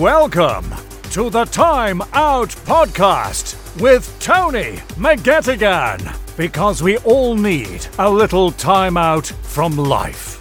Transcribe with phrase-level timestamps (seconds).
[0.00, 0.72] Welcome
[1.10, 6.16] to the Time Out Podcast with Tony McGettigan.
[6.38, 10.40] Because we all need a little time out from life.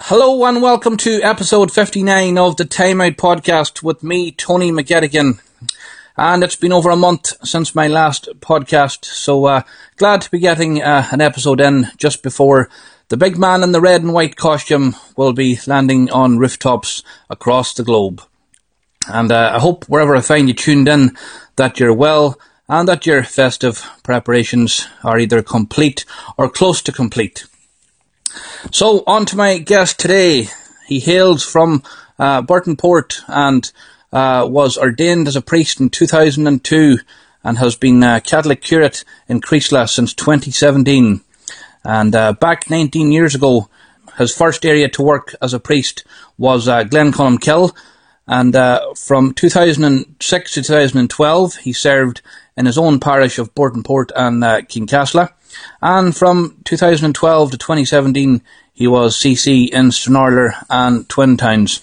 [0.00, 5.40] Hello and welcome to episode 59 of the Time Out Podcast with me, Tony McGettigan.
[6.16, 9.62] And it's been over a month since my last podcast, so uh,
[9.98, 12.68] glad to be getting uh, an episode in just before
[13.12, 17.74] the big man in the red and white costume will be landing on rooftops across
[17.74, 18.22] the globe.
[19.06, 21.14] And uh, I hope wherever I find you tuned in
[21.56, 26.06] that you're well and that your festive preparations are either complete
[26.38, 27.44] or close to complete.
[28.70, 30.48] So, on to my guest today.
[30.86, 31.82] He hails from
[32.18, 33.70] uh, Burton Port and
[34.10, 36.96] uh, was ordained as a priest in 2002
[37.44, 41.20] and has been a Catholic curate in Creeslough since 2017.
[41.84, 43.68] And uh, back 19 years ago,
[44.18, 46.04] his first area to work as a priest
[46.38, 47.74] was uh, Glencolmcille,
[48.26, 52.22] and uh, from 2006 to 2012, he served
[52.56, 55.32] in his own parish of Port and uh, Kincasslagh.
[55.80, 61.80] And from 2012 to 2017, he was CC in Stranorlar and Twin Towns.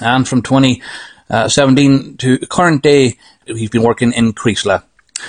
[0.00, 4.82] And from 2017 to current day, he's been working in Creeslough.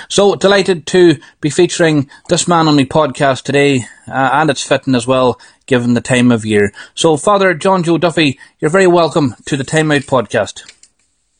[0.08, 4.94] So delighted to be featuring this man on my podcast today, uh, and it's fitting
[4.94, 6.72] as well given the time of year.
[6.94, 10.70] So, Father John Joe Duffy, you're very welcome to the Time Out podcast.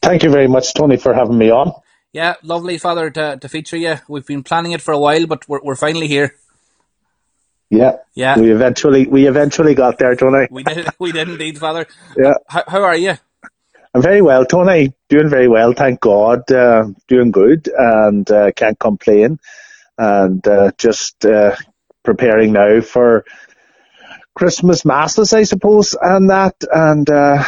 [0.02, 1.72] Thank you very much, Tony, for having me on.
[2.12, 3.96] Yeah, lovely, Father, to, to feature you.
[4.08, 6.34] We've been planning it for a while, but we're, we're finally here.
[7.70, 8.38] Yeah, yeah.
[8.38, 10.48] We eventually we eventually got there, Tony.
[10.50, 10.88] We did.
[10.98, 11.86] We did indeed, Father.
[12.16, 12.34] Yeah.
[12.46, 13.18] How, how are you?
[13.94, 14.92] I'm very well, Tony.
[15.08, 16.50] Doing very well, thank God.
[16.50, 19.38] Uh, doing good, and uh, can't complain.
[19.98, 21.56] And uh, just uh,
[22.04, 23.24] preparing now for
[24.34, 27.42] Christmas masses, I suppose, and that, and uh,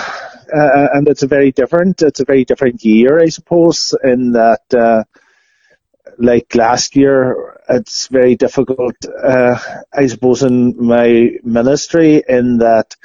[0.55, 2.03] uh, and it's a very different.
[2.03, 5.07] It's a very different year, I suppose, in that.
[6.19, 8.97] like last year, it's very difficult,
[9.95, 12.97] I suppose, in my ministry, in that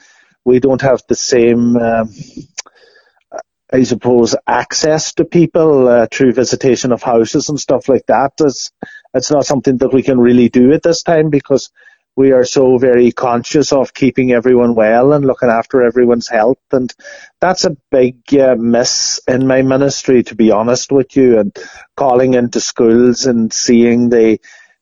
[0.43, 2.09] we don't have the same um,
[3.75, 8.31] I suppose, access to people uh, through visitation of houses and stuff like that.
[8.39, 8.71] It's,
[9.13, 11.71] it's not something that we can really do at this time because
[12.15, 16.59] we are so very conscious of keeping everyone well and looking after everyone's health.
[16.71, 16.93] And
[17.41, 21.53] that's a big uh, miss in my ministry, to be honest with you, and
[21.97, 24.39] calling into schools and seeing the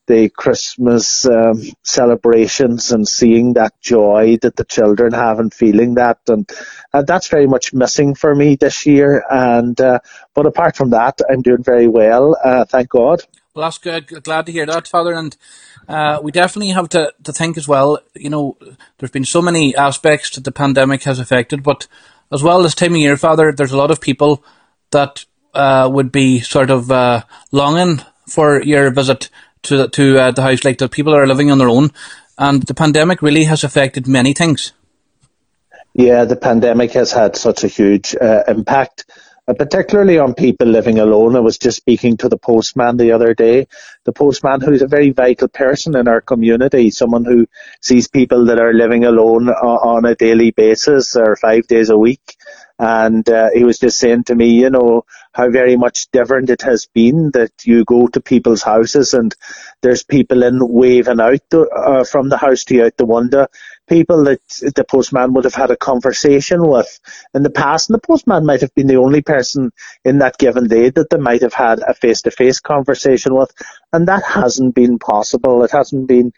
[0.08, 6.20] the Christmas um, celebrations and seeing that joy that the children have and feeling that,
[6.28, 6.50] and,
[6.92, 9.24] and that's very much missing for me this year.
[9.30, 10.00] And uh,
[10.34, 13.22] but apart from that, I'm doing very well, uh, thank God.
[13.56, 14.08] Well, that's good.
[14.24, 15.14] Glad to hear that, Father.
[15.14, 15.38] And
[15.88, 18.00] uh, we definitely have to, to think as well.
[18.16, 18.58] You know,
[18.98, 21.88] there's been so many aspects that the pandemic has affected, but
[22.32, 24.44] as well as time of year, Father, there's a lot of people
[24.90, 29.30] that uh, would be sort of uh, longing for your visit
[29.64, 30.92] to the, to uh, the house, like that.
[30.92, 31.92] people are living on their own,
[32.38, 34.74] and the pandemic really has affected many things.
[35.94, 39.06] Yeah, the pandemic has had such a huge uh, impact,
[39.48, 41.36] uh, particularly on people living alone.
[41.36, 43.68] I was just speaking to the postman the other day.
[44.04, 47.48] The postman, who's a very vital person in our community, someone who
[47.80, 52.38] sees people that are living alone on a daily basis or five days a week.
[52.84, 56.64] And uh, he was just saying to me, you know, how very much different it
[56.64, 59.34] has been that you go to people's houses and
[59.82, 63.48] there's people in waving out the, uh, from the house to you out the window,
[63.88, 64.42] people that
[64.76, 67.00] the postman would have had a conversation with
[67.34, 69.72] in the past, and the postman might have been the only person
[70.04, 73.52] in that given day that they might have had a face-to-face conversation with,
[73.94, 75.64] and that hasn't been possible.
[75.64, 76.34] It hasn't been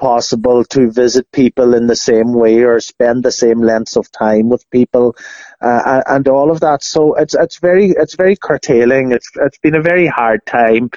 [0.00, 4.48] possible to visit people in the same way or spend the same lengths of time
[4.48, 5.14] with people
[5.60, 6.82] uh, and all of that.
[6.82, 9.12] So it's it's very it's very curtailing.
[9.12, 10.90] It's it's been a very hard time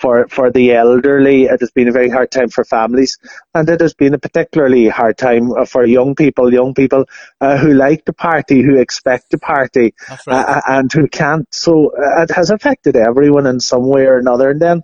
[0.00, 1.44] for for the elderly.
[1.44, 3.18] It has been a very hard time for families,
[3.54, 7.04] and it has been a particularly hard time uh, for young people, young people
[7.40, 10.20] uh, who like to party, who expect to party, right.
[10.28, 11.52] uh, and who can't.
[11.54, 14.50] So uh, it has affected everyone in some way or another.
[14.50, 14.82] And then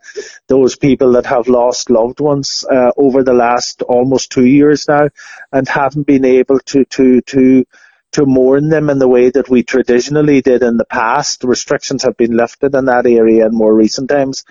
[0.48, 5.08] those people that have lost loved ones uh, over the last almost two years now,
[5.52, 7.64] and haven't been able to to to
[8.12, 11.44] to mourn them in the way that we traditionally did in the past.
[11.44, 14.44] Restrictions have been lifted in that area in more recent times.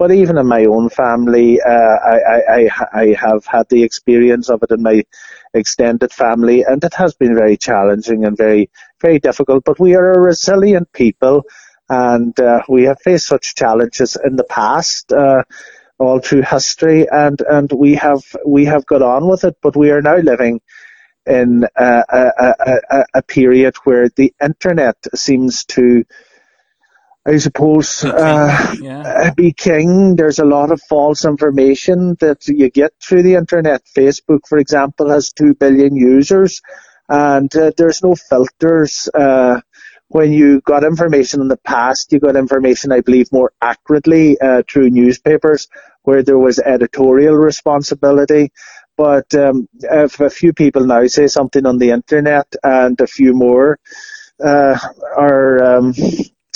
[0.00, 2.70] But even in my own family, uh, I, I,
[3.02, 5.04] I have had the experience of it in my
[5.52, 8.70] extended family, and it has been very challenging and very,
[9.02, 9.62] very difficult.
[9.66, 11.44] But we are a resilient people,
[11.90, 15.12] and uh, we have faced such challenges in the past.
[15.12, 15.42] Uh,
[15.98, 19.90] all through history, and and we have we have got on with it, but we
[19.90, 20.62] are now living
[21.26, 22.54] in a, a,
[22.90, 26.04] a, a period where the internet seems to
[27.26, 29.00] I suppose, uh, yeah.
[29.00, 30.16] Uh, be king.
[30.16, 33.82] There's a lot of false information that you get through the internet.
[33.84, 36.62] Facebook, for example, has 2 billion users
[37.10, 39.08] and uh, there's no filters.
[39.12, 39.60] Uh,
[40.08, 44.62] when you got information in the past, you got information, I believe, more accurately uh,
[44.68, 45.68] through newspapers
[46.02, 48.52] where there was editorial responsibility.
[48.96, 53.34] But um, if a few people now say something on the internet and a few
[53.34, 53.78] more
[54.42, 54.78] uh,
[55.16, 55.94] are um,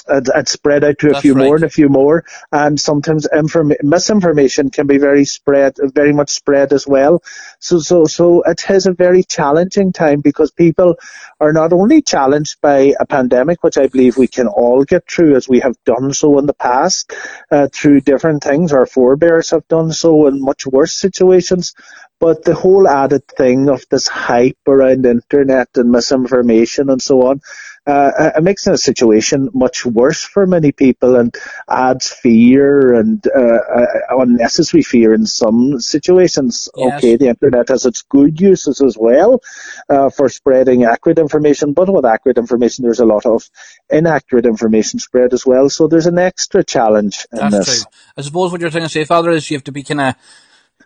[0.07, 1.45] and, spread out to a That's few right.
[1.45, 2.25] more and a few more.
[2.53, 7.23] And sometimes inform- misinformation can be very spread, very much spread as well.
[7.59, 10.97] So, so, so it is a very challenging time because people
[11.41, 15.37] are not only challenged by a pandemic, which I believe we can all get through
[15.37, 17.13] as we have done so in the past,
[17.51, 18.73] uh, through different things.
[18.73, 21.75] Our forebears have done so in much worse situations.
[22.21, 27.41] But the whole added thing of this hype around internet and misinformation and so on,
[27.87, 31.35] uh, it makes the situation much worse for many people and
[31.69, 36.69] adds fear and uh, uh, unnecessary fear in some situations.
[36.77, 36.99] Yes.
[36.99, 39.43] Okay, the internet has its good uses as well
[39.89, 43.49] uh, for spreading accurate information, but with accurate information, there's a lot of
[43.91, 45.69] inaccurate information spread as well.
[45.69, 47.83] So there's an extra challenge in That's this.
[47.83, 47.93] True.
[48.17, 50.15] I suppose what you're trying to say, Father, is you have to be kind of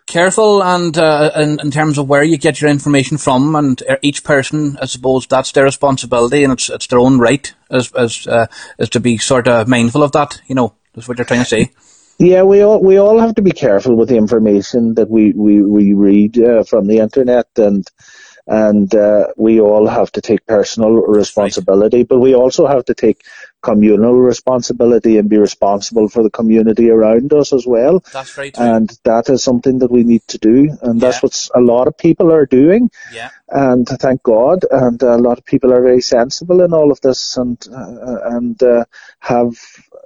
[0.09, 4.23] careful and uh, in, in terms of where you get your information from, and each
[4.23, 8.47] person, I suppose, that's their responsibility and it's it's their own right as as uh,
[8.77, 10.41] as to be sort of mindful of that.
[10.47, 11.71] You know, that's what you're trying to say.
[12.17, 15.61] Yeah, we all we all have to be careful with the information that we we
[15.61, 17.87] we read uh, from the internet and
[18.45, 22.07] and uh, we all have to take personal responsibility, right.
[22.07, 23.23] but we also have to take
[23.61, 28.03] communal responsibility and be responsible for the community around us as well.
[28.13, 28.57] That's right.
[28.57, 31.07] And that is something that we need to do, and yeah.
[31.07, 32.89] that's what a lot of people are doing.
[33.13, 33.29] Yeah.
[33.49, 37.37] And thank God, and a lot of people are very sensible in all of this,
[37.37, 38.85] and uh, and uh,
[39.19, 39.57] have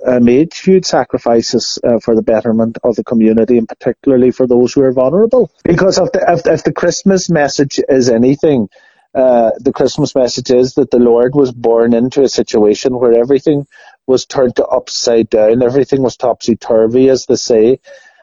[0.05, 4.73] uh, made huge sacrifices uh, for the betterment of the community, and particularly for those
[4.73, 5.51] who are vulnerable.
[5.63, 8.69] Because if the, if, if the Christmas message is anything,
[9.13, 13.67] uh, the Christmas message is that the Lord was born into a situation where everything
[14.07, 17.79] was turned to upside down, everything was topsy turvy, as they say.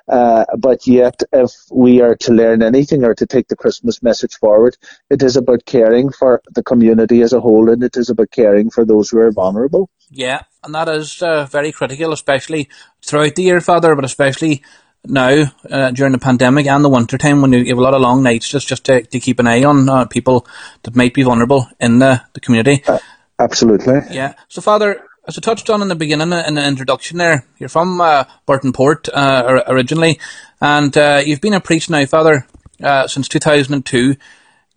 [0.08, 4.34] Uh, but yet, if we are to learn anything or to take the Christmas message
[4.34, 4.76] forward,
[5.08, 8.70] it is about caring for the community as a whole, and it is about caring
[8.70, 9.88] for those who are vulnerable.
[10.10, 12.68] Yeah, and that is uh, very critical, especially
[13.04, 14.64] throughout the year, Father, but especially
[15.06, 18.02] now uh, during the pandemic and the winter time when you have a lot of
[18.02, 20.46] long nights just just to, to keep an eye on uh, people
[20.82, 22.82] that might be vulnerable in the, the community.
[22.86, 22.98] Uh,
[23.38, 24.00] absolutely.
[24.10, 24.34] Yeah.
[24.48, 28.00] So, Father, as I touched on in the beginning in the introduction there, you're from
[28.00, 30.18] uh, Burton Port uh, originally,
[30.60, 32.46] and uh, you've been a priest now, Father,
[32.82, 34.16] uh, since 2002.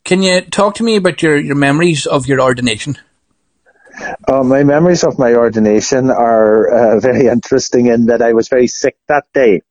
[0.04, 2.98] Can you talk to me about your, your memories of your ordination?
[4.28, 8.68] Uh, my memories of my ordination are uh, very interesting in that I was very
[8.68, 9.62] sick that day.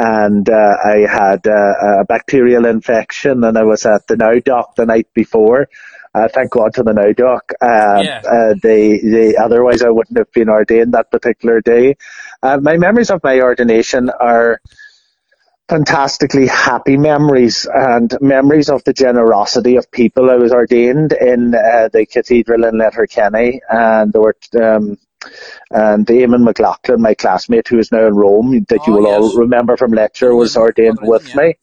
[0.00, 4.86] And uh, I had uh, a bacterial infection, and I was at the NowDoc the
[4.86, 5.68] night before.
[6.14, 7.40] Uh, thank God to the NowDoc.
[7.60, 8.54] Uh, yeah.
[8.62, 11.96] they, they, otherwise, I wouldn't have been ordained that particular day.
[12.42, 14.60] my memories of my ordination are
[15.68, 20.30] fantastically happy memories and memories of the generosity of people.
[20.30, 24.96] I was ordained in uh, the cathedral in Letterkenny, and there were um,
[25.70, 29.22] and Eamon McLaughlin, my classmate who is now in Rome, that oh, you will yes.
[29.22, 31.36] all remember from lecture, was ordained with yeah.
[31.36, 31.54] me.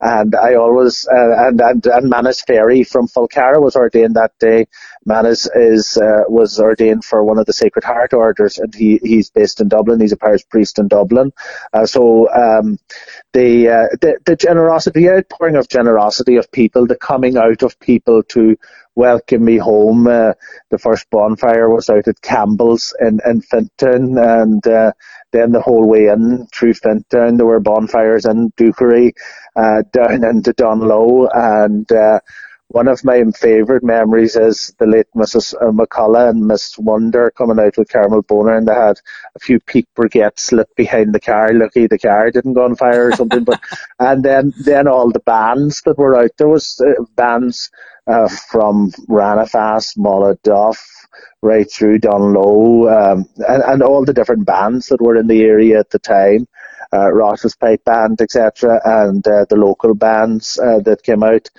[0.00, 4.68] And I always, uh, and, and, and Manus Ferry from Falcarragh was ordained that day.
[5.04, 9.30] Manus is, uh, was ordained for one of the Sacred Heart orders and he, he's
[9.30, 10.00] based in Dublin.
[10.00, 11.32] He's a parish priest in Dublin.
[11.72, 12.78] Uh, so, um,
[13.32, 17.78] the, uh, the, the generosity, the outpouring of generosity of people, the coming out of
[17.80, 18.56] people to
[18.98, 20.06] welcome me home.
[20.08, 20.32] Uh,
[20.70, 24.92] the first bonfire was out at Campbell's in, in Fintown, and uh,
[25.32, 29.12] then the whole way in through Fintown, there were bonfires in Doochary,
[29.56, 32.20] uh, down into Dungloe, and uh,
[32.70, 35.54] one of my favourite memories is the late Mrs.
[35.54, 39.00] Uh, McCullough and Miss Wonder coming out with Carmel Bonner, and they had
[39.34, 41.52] a few peak briquettes slipped behind the car.
[41.54, 43.44] Lucky the car didn't go on fire or something.
[43.44, 43.58] but
[43.98, 47.70] and then then all the bands that were out there was uh, bands
[48.06, 49.96] uh, from Ranafast,
[50.42, 50.97] Duff,
[51.42, 55.78] right through Dungloe, um, and, and all the different bands that were in the area
[55.78, 56.46] at the time.
[56.90, 61.50] Uh, Rosses Pipe Band, etc., and uh, the local bands uh, that came out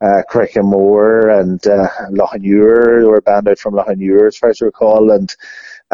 [0.00, 4.66] uh, Crickmore and uh, Loughanure, they were banned out from Loughanure as far as I
[4.66, 5.34] recall, and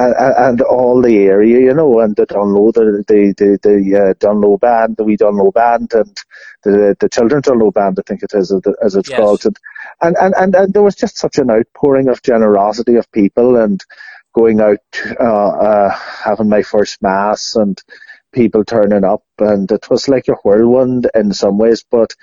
[0.00, 4.14] and, and all the area, you know, and the Dungloe, the the the, the uh,
[4.14, 6.16] Dungloe band, the wee Dungloe band, and
[6.62, 8.52] the the children's Dungloe band, I think it is
[8.82, 9.18] as it's yes.
[9.18, 9.44] called,
[10.00, 13.84] and, and and and there was just such an outpouring of generosity of people and
[14.32, 14.78] going out,
[15.20, 17.82] uh, uh, having my first mass and
[18.32, 22.14] people turning up, and it was like a whirlwind in some ways, but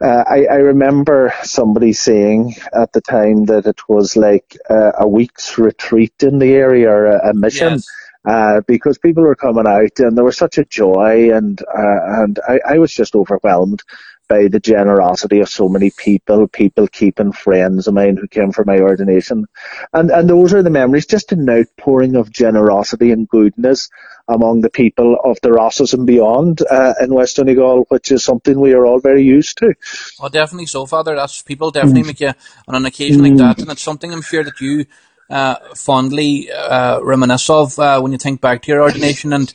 [0.00, 5.06] uh, I, I, remember somebody saying at the time that it was like uh, a
[5.06, 7.74] week's retreat in the area or a, a mission.
[7.74, 7.86] Yes.
[8.26, 12.40] Uh, because people were coming out and there was such a joy and uh, and
[12.48, 13.82] I, I was just overwhelmed
[14.28, 18.64] by the generosity of so many people, people keeping friends of mine who came for
[18.64, 19.46] my ordination.
[19.92, 23.90] And, and those are the memories, just an outpouring of generosity and goodness
[24.28, 28.58] among the people of the Rosses and beyond uh, in West Donegal, which is something
[28.58, 29.74] we are all very used to.
[30.20, 31.14] Oh, definitely so, Father.
[31.14, 32.06] That's people definitely mm.
[32.06, 32.32] make you
[32.66, 33.28] on an occasion mm.
[33.28, 34.86] like that, and it's something I'm sure that you
[35.30, 39.52] uh, fondly uh, reminisce of uh, when you think back to your ordination, and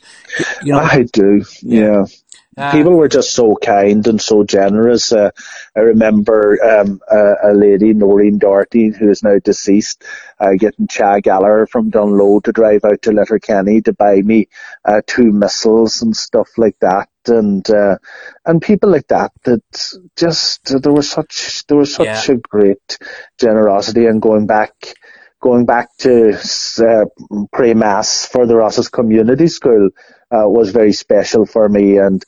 [0.62, 0.78] you know.
[0.78, 2.04] I do, yeah.
[2.56, 2.72] Ah.
[2.72, 5.12] People were just so kind and so generous.
[5.12, 5.30] Uh,
[5.76, 10.04] I remember um, a, a, lady, Noreen Doherty, who is now deceased,
[10.40, 14.48] uh, getting Cha Gallagher from Dungloe to drive out to Letterkenny to buy me
[14.84, 17.08] uh, two missals and stuff like that.
[17.26, 17.98] And uh,
[18.44, 19.62] and people like that that
[20.16, 22.34] just there was such there was such yeah.
[22.34, 22.98] a great
[23.38, 24.72] generosity and going back
[25.40, 26.38] going back to
[26.78, 27.04] uh,
[27.52, 29.90] pray mass for the Rosses Community School
[30.30, 32.24] uh, was very special for me and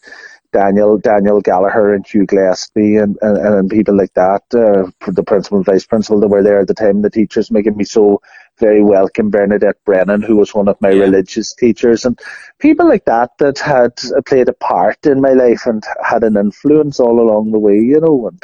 [0.53, 5.59] Daniel Daniel Gallagher and Hugh Gillespie and, and, and people like that, uh, the principal
[5.59, 8.21] and vice principal that were there at the time, the teachers making me so
[8.59, 9.31] very welcome.
[9.31, 11.05] Bernadette Brennan, who was one of my yeah.
[11.05, 12.21] religious teachers, and
[12.59, 13.93] people like that that had
[14.27, 18.01] played a part in my life and had an influence all along the way, you
[18.01, 18.29] know.
[18.29, 18.43] And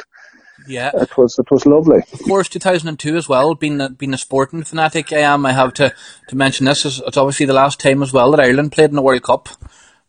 [0.69, 2.03] yeah, it was it was lovely.
[2.13, 3.55] Of course, 2002 as well.
[3.55, 5.45] Being a, being a sporting fanatic, I am.
[5.45, 5.93] I have to,
[6.27, 6.85] to mention this.
[6.85, 9.49] It's obviously the last time as well that Ireland played in the World Cup.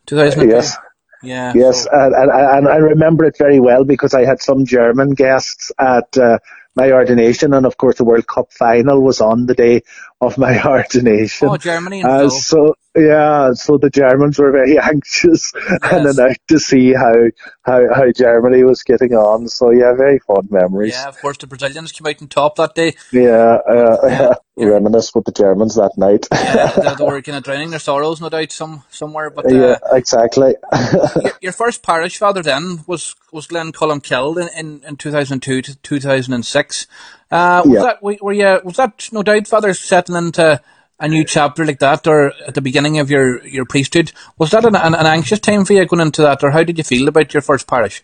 [0.06, 0.48] 2002.
[0.48, 0.76] Yes.
[1.22, 1.52] Yeah.
[1.54, 1.90] Yes, so.
[1.92, 6.16] and, and, and I remember it very well because I had some German guests at
[6.16, 6.38] uh,
[6.74, 9.82] my ordination, and of course the World Cup final was on the day
[10.20, 11.48] of my ordination.
[11.48, 12.02] Oh, Germany!
[12.04, 15.78] Uh, so yeah, so the Germans were very anxious yes.
[15.92, 17.14] and out to see how,
[17.62, 19.48] how how Germany was getting on.
[19.48, 20.94] So yeah, very fond memories.
[20.94, 22.94] Yeah, of course the Brazilians came out on top that day.
[23.12, 24.34] Yeah, uh, yeah.
[24.56, 24.66] yeah.
[24.66, 26.26] reminisce with the Germans that night.
[26.32, 29.30] yeah, they were kind of drowning their sorrows, no doubt, some somewhere.
[29.30, 30.56] But uh, yeah, exactly.
[30.92, 35.62] your, your, first parish father then was was Glencolumbkille in, in, in two thousand two
[35.62, 36.88] to two thousand and six.
[37.30, 37.82] Uh, was yeah.
[37.82, 40.60] that were you was that no doubt father settling into
[40.98, 44.66] a new chapter like that, or at the beginning of your, your priesthood, was that
[44.66, 47.08] an, an, an anxious time for you going into that, or how did you feel
[47.08, 48.02] about your first parish?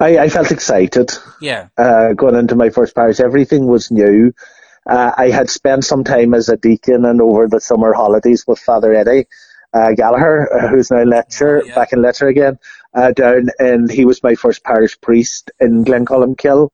[0.00, 1.12] I, I felt excited.
[1.40, 1.68] Yeah.
[1.76, 4.32] Uh, going into my first parish, everything was new.
[4.84, 8.58] Uh, I had spent some time as a deacon and over the summer holidays with
[8.58, 9.26] Father Eddie
[9.72, 11.74] uh, Gallagher, uh, who's now lecturer, yeah.
[11.74, 12.58] back in lecture again,
[12.94, 16.70] uh, down, and he was my first parish priest in Glencolumbkille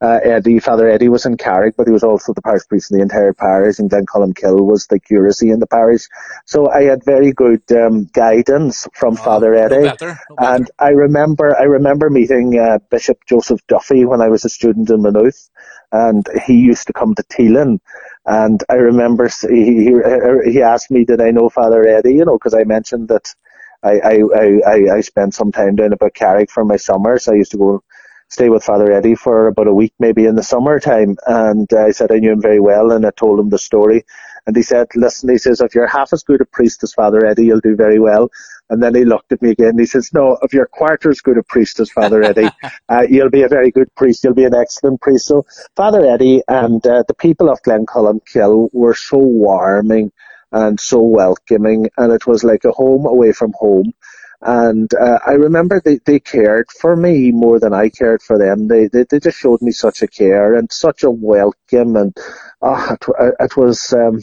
[0.00, 2.98] uh, Eddie, Father Eddie was in Carrick, but he was also the parish priest in
[2.98, 6.08] the entire parish, and Glencolumbkille was the curacy in the parish.
[6.44, 9.76] So I had very good um, guidance from oh, Father Eddie.
[9.76, 10.54] No better, no better.
[10.54, 14.88] And I remember, I remember meeting uh, Bishop Joseph Duffy when I was a student
[14.90, 15.50] in Maynooth,
[15.90, 17.80] and he used to come to Teelin.
[18.24, 22.14] And I remember he, he, he asked me, did I know Father Eddie?
[22.14, 23.34] You know, because I mentioned that
[23.82, 24.22] I, I,
[24.66, 27.26] I, I spent some time down about Carrick for my summers.
[27.26, 27.82] I used to go
[28.28, 31.16] stay with Father Eddie for about a week, maybe in the summertime.
[31.26, 34.04] And I said I knew him very well, and I told him the story.
[34.46, 37.24] And he said, "Listen," he says, "if you're half as good a priest as Father
[37.26, 38.30] Eddie, you'll do very well."
[38.70, 39.70] And then he looked at me again.
[39.70, 42.50] And he says, "No, if you're quarter as good a priest as Father Eddie,
[42.88, 44.24] uh, you'll be a very good priest.
[44.24, 45.44] You'll be an excellent priest." So
[45.76, 50.12] Father Eddie and uh, the people of Glencolumbkille were so warming
[50.52, 53.92] and so welcoming, and it was like a home away from home.
[54.40, 58.68] And uh, I remember they, they cared for me more than I cared for them.
[58.68, 62.16] They, they they just showed me such a care and such a welcome, and
[62.62, 63.92] oh, it, it was.
[63.92, 64.20] Um,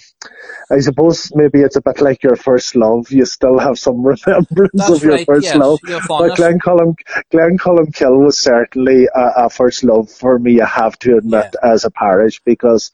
[0.71, 3.11] I suppose maybe it's a bit like your first love.
[3.11, 5.79] You still have some remembrance That's of your right, first yes, love.
[5.83, 6.95] But Glencolum
[7.33, 10.61] Glencolumbkille was certainly a, a, first love for me.
[10.61, 11.73] I have to admit, yeah.
[11.73, 12.91] as a parish, because.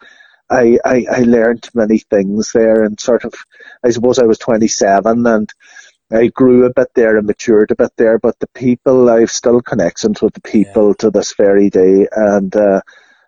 [0.54, 3.34] I, I, I learned many things there and sort of,
[3.86, 5.54] I suppose I was 27 and
[6.12, 9.62] I grew a bit there and matured a bit there, but the people, I've still
[9.62, 10.94] connections with the people yeah.
[11.00, 12.82] to this very day, and uh,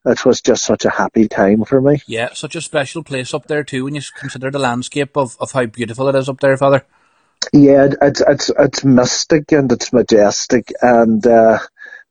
[0.06, 2.02] it was just such a happy time for me.
[2.08, 5.54] Yeah, such a special place up there too, when you consider the landscape of, of
[5.54, 6.86] how beautiful it is up there, Father.
[7.52, 11.60] Yeah, it's it's it's mystic and it's majestic, and uh,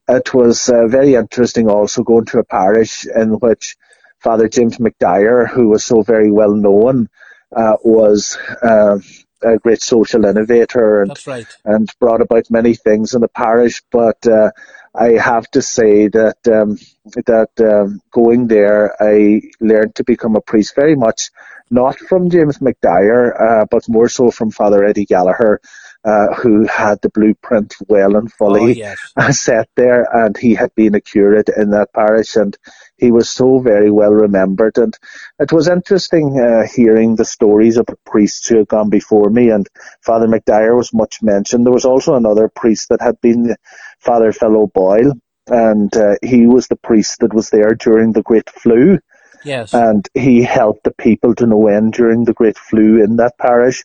[0.09, 3.77] it was uh, very interesting also going to a parish in which
[4.21, 7.09] Father James McDyer, who was so very well known,
[7.55, 8.99] uh, was uh,
[9.45, 11.47] a great social innovator and right.
[11.65, 13.83] and brought about many things in the parish.
[13.91, 14.51] But uh,
[14.95, 16.79] I have to say that um,
[17.27, 21.31] that um, going there, I learned to become a priest very much
[21.73, 25.59] not from James McDyer, uh, but more so from Father Eddie Gallagher,
[26.05, 28.99] uh, who had the blueprint well and fully oh, yes.
[29.39, 32.57] set there, and he had been a curate in that parish, and
[32.97, 34.79] he was so very well remembered.
[34.79, 34.97] And
[35.39, 39.51] it was interesting uh, hearing the stories of the priests who had gone before me,
[39.51, 39.69] and
[40.01, 41.65] Father McDyer was much mentioned.
[41.65, 43.55] There was also another priest that had been
[44.01, 45.13] Father Phil O'Boyle,
[45.47, 48.99] and uh, he was the priest that was there during the Great Flu.
[49.45, 49.75] Yes.
[49.75, 53.85] And he helped the people to no end during the Great Flu in that parish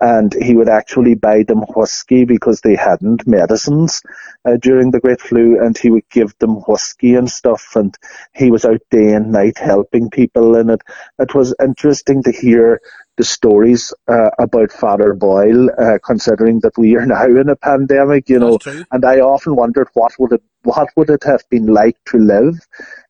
[0.00, 4.02] and he would actually buy them whiskey because they hadn't medicines
[4.44, 7.96] uh, during the Great Flu, and he would give them whiskey and stuff, and
[8.34, 10.82] he was out day and night helping people, and it.
[11.18, 12.80] It was interesting to hear
[13.16, 18.28] the stories uh, about Father Boyle, uh, considering that we are now in a pandemic,
[18.28, 18.58] you know,
[18.90, 22.58] and I often wondered what would it what would it have been like to live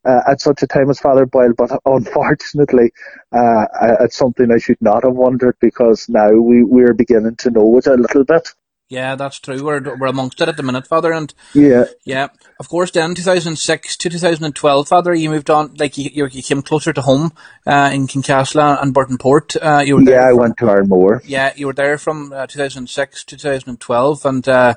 [0.04, 2.92] uh, at such a time as Father Boyle, but unfortunately,
[3.32, 3.64] uh,
[4.00, 7.86] it's something I should not have wondered because now we, we're beginning to know it
[7.86, 8.48] a little bit.
[8.88, 9.64] Yeah, that's true.
[9.64, 12.28] We're, we're amongst it at the minute, Father, and yeah, yeah.
[12.60, 15.74] Of course, then 2006 to 2012, Father, you moved on.
[15.74, 17.32] Like you, you came closer to home
[17.66, 19.56] uh, in Kincasslagh and Burtonport.
[19.60, 21.20] Uh, you were yeah, I went to Arranmore.
[21.24, 24.74] Yeah, you were there from uh, 2006 to 2012, and uh,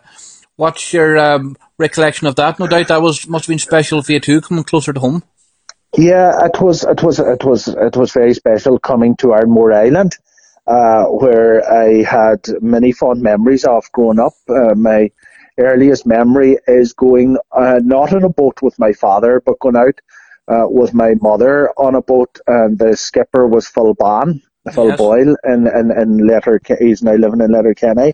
[0.55, 2.59] what's your um, recollection of that?
[2.59, 5.23] No doubt that was must have been special for you too, coming closer to home.
[5.95, 6.83] Yeah, it was.
[6.83, 7.19] It was.
[7.19, 7.67] It was.
[7.67, 10.17] It was very special coming to Arranmore Island
[10.69, 14.33] uh, where I had many fond memories of growing up.
[14.47, 15.11] Uh, my
[15.57, 19.99] earliest memory is going uh, not on a boat with my father, but going out
[20.47, 24.97] uh, with my mother on a boat, and the skipper was Phil Ban, Phil yes.
[24.97, 28.13] Boyle, and and and Letter he's now living in Letterkenny.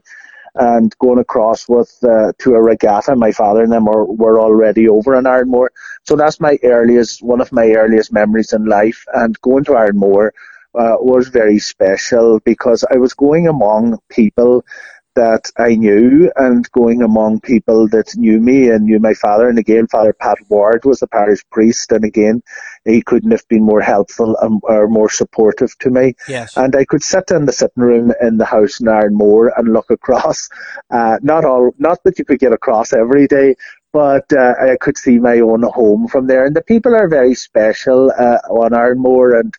[0.58, 4.88] And going across with uh, to a regatta, my father and them were, were already
[4.88, 5.68] over in Arranmore.
[6.04, 9.04] So that's my earliest, one of my earliest memories in life.
[9.14, 10.30] And going to Arranmore,
[10.78, 14.64] uh, was very special because I was going among people
[15.16, 19.48] that I knew and going among people that knew me and knew my father.
[19.48, 21.92] And again, Father Pat Ward was the parish priest.
[21.92, 22.44] And again,
[22.84, 26.16] he couldn't have been more helpful or more supportive to me.
[26.28, 26.58] Yes.
[26.58, 29.90] And I could sit in the sitting room in the house in Arranmore and look
[29.90, 30.50] across.
[30.92, 33.56] Uh, not all, not that you could get across every day,
[33.96, 36.46] but uh, I could see my own home from there.
[36.46, 39.56] And the people are very special uh, on Arranmore and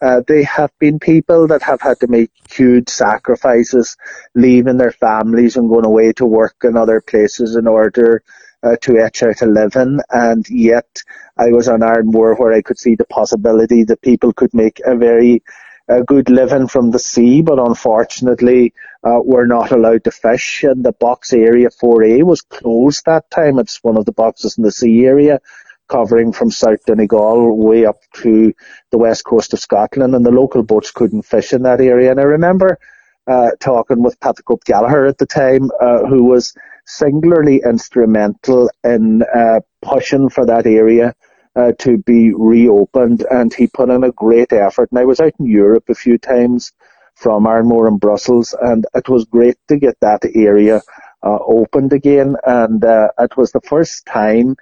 [0.00, 3.96] uh, they have been people that have had to make huge sacrifices,
[4.36, 8.22] leaving their families and going away to work in other places in order
[8.62, 9.98] uh, to etch out a living.
[10.08, 11.02] And yet,
[11.36, 14.94] I was on Arranmore where I could see the possibility that people could make a
[14.94, 15.42] very
[15.88, 18.72] a good living from the sea, but unfortunately,
[19.02, 20.62] uh, we're not allowed to fish.
[20.64, 23.58] And the box area 4A was closed that time.
[23.58, 25.40] It's one of the boxes in the sea area
[25.88, 28.54] covering from South Donegal way up to
[28.90, 32.12] the west coast of Scotland, and the local boats couldn't fish in that area.
[32.12, 32.78] And I remember
[33.26, 36.54] uh, talking with Patrick Gallagher at the time, uh, who was
[36.86, 41.14] singularly instrumental in uh, pushing for that area
[41.56, 44.90] uh, to be reopened, and he put in a great effort.
[44.90, 46.72] And I was out in Europe a few times
[47.20, 50.80] from Arranmore and Brussels, and it was great to get that area
[51.22, 52.34] uh, opened again.
[52.46, 54.56] And uh, it was the first time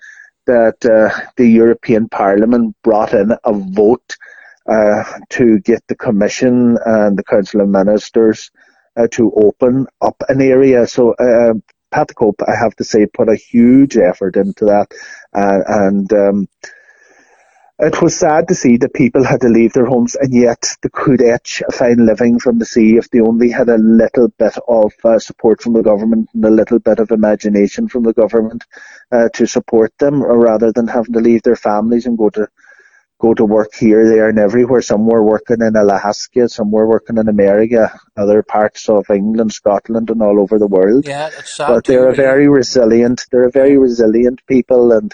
[0.47, 4.17] that uh, the European Parliament brought in a vote
[4.69, 8.51] uh, to get the Commission and the Council of Ministers
[8.97, 10.89] uh, to open up an area.
[10.89, 11.55] So uh,
[11.93, 14.93] I have to say, put a huge effort into that,
[15.33, 16.49] uh, and um,
[17.81, 20.89] it was sad to see that people had to leave their homes and yet they
[20.89, 24.57] could etch a fine living from the sea if they only had a little bit
[24.67, 28.65] of uh, support from the government and a little bit of imagination from the government
[29.13, 32.49] uh, to support them rather than having to leave their families and go to
[33.21, 34.81] go to work here, there and everywhere.
[34.81, 40.11] Some were working in Alaska, some were working in America, other parts of England, Scotland
[40.11, 41.07] and all over the world.
[41.07, 41.69] Yeah, it's sad.
[41.69, 45.13] But they're a very resilient, they're a very resilient people and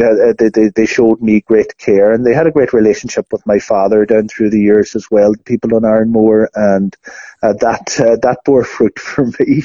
[0.00, 3.44] uh, they, they, they showed me great care and they had a great relationship with
[3.46, 6.96] my father down through the years as well, people on Arranmore, and
[7.42, 9.64] uh, that uh, that bore fruit for me.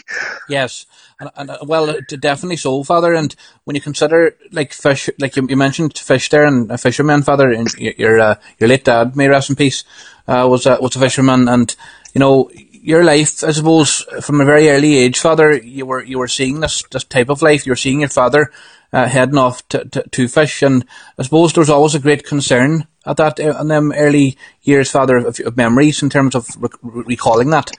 [0.50, 0.86] Yes,
[1.20, 3.14] and, and uh, well, definitely so, Father.
[3.14, 7.24] And when you consider like fish, like you, you mentioned fish there, and a fisherman,
[7.24, 9.84] Father, and your uh, your late dad, may rest in peace,
[10.28, 11.76] was a, was a fisherman, and
[12.14, 12.50] you know
[12.88, 16.62] your life, I suppose, from a very early age, Father, you were you were seeing
[16.62, 17.66] this this type of life.
[17.66, 18.52] You were seeing your father
[18.94, 20.86] uh, heading off to, to, to, fish, and
[21.18, 25.18] I suppose there was always a great concern at that in them early years, Father,
[25.18, 27.72] of, of memories in terms of rec- recalling that?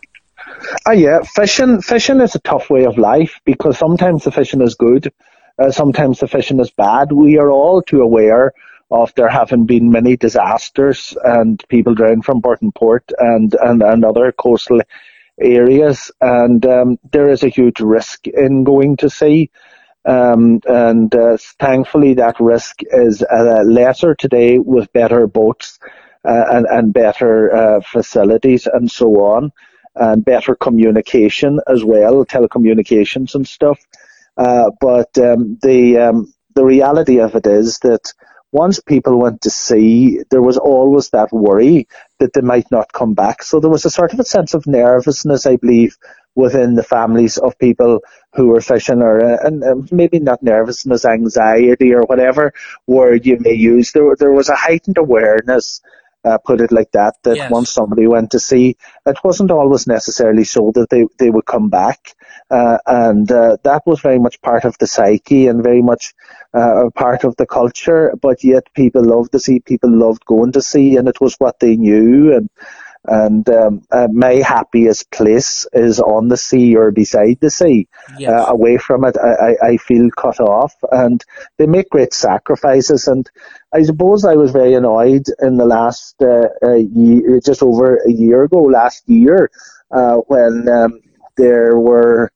[0.87, 1.81] Ah, yeah, fishing.
[1.83, 5.13] Fishing is a tough way of life because sometimes the fishing is good,
[5.59, 7.13] uh, sometimes the fishing is bad.
[7.13, 8.53] We are all too aware
[8.91, 14.05] of there having been many disasters and people drowned from Burton Port and, and, and
[14.05, 14.81] other coastal
[15.41, 16.11] areas.
[16.21, 19.51] And um, there is a huge risk in going to sea.
[20.09, 25.79] Um, and uh, thankfully, that risk is uh, lesser today with better boats
[26.25, 29.53] uh, and, and better uh, facilities and so on,
[29.95, 33.79] and better communication as well, telecommunications and stuff.
[34.37, 38.13] Uh, but um, the um, the reality of it is that
[38.53, 41.87] once people went to sea, there was always that worry
[42.19, 43.43] that they might not come back.
[43.43, 45.99] So there was a sort of a sense of nervousness, I believe,
[46.39, 48.01] within the families of people
[48.35, 52.53] who were fishing, or uh, and uh, maybe not nervousness, anxiety, or whatever
[52.87, 53.93] word you may use.
[53.93, 55.81] There, there was a heightened awareness
[56.25, 57.51] uh, put it like that, that yes.
[57.51, 61.69] once somebody went to sea, it wasn't always necessarily so that they, they would come
[61.71, 62.15] back.
[62.51, 66.15] Uh, and uh, that was very much part of the psyche and very much
[66.55, 68.13] uh, part of the culture.
[68.21, 71.61] But yet people loved the sea, people loved going to sea, and it was what
[71.61, 72.35] they knew.
[72.35, 72.51] And
[73.09, 77.89] and um, uh, my happiest place is on the sea or beside the sea.
[78.19, 78.31] Yes.
[78.31, 81.25] Uh, away from it, I, I, feel cut off, and
[81.57, 83.09] they make great sacrifices.
[83.09, 83.29] And
[83.73, 88.45] I suppose I was very annoyed in the last uh, year, just over a year
[88.45, 89.51] ago, last year,
[89.91, 91.01] uh, when um,
[91.37, 92.31] there were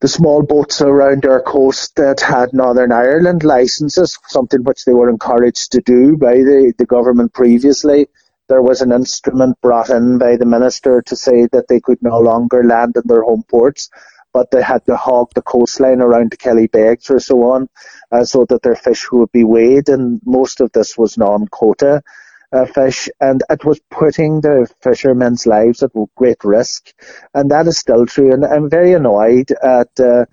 [0.00, 5.10] the small boats around our coast that had Northern Ireland licenses, something which they were
[5.10, 8.06] encouraged to do by the, the government previously
[8.48, 12.18] there was an instrument brought in by the minister to say that they could no
[12.18, 13.90] longer land in their home ports,
[14.32, 17.68] but they had to hog the coastline around Killybegs or so on,
[18.12, 22.02] uh, so that their fish would be weighed, and most of this was non-quota.
[22.50, 26.94] Uh, fish, and it was putting the fishermen's lives at great risk,
[27.34, 28.32] and that is still true.
[28.32, 30.24] And I'm very annoyed at uh,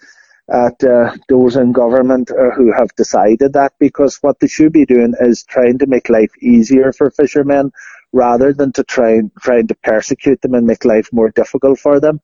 [0.49, 4.86] at uh, those in government uh, who have decided that, because what they should be
[4.86, 7.71] doing is trying to make life easier for fishermen
[8.15, 11.99] rather than to try and, trying to persecute them and make life more difficult for
[11.99, 12.21] them.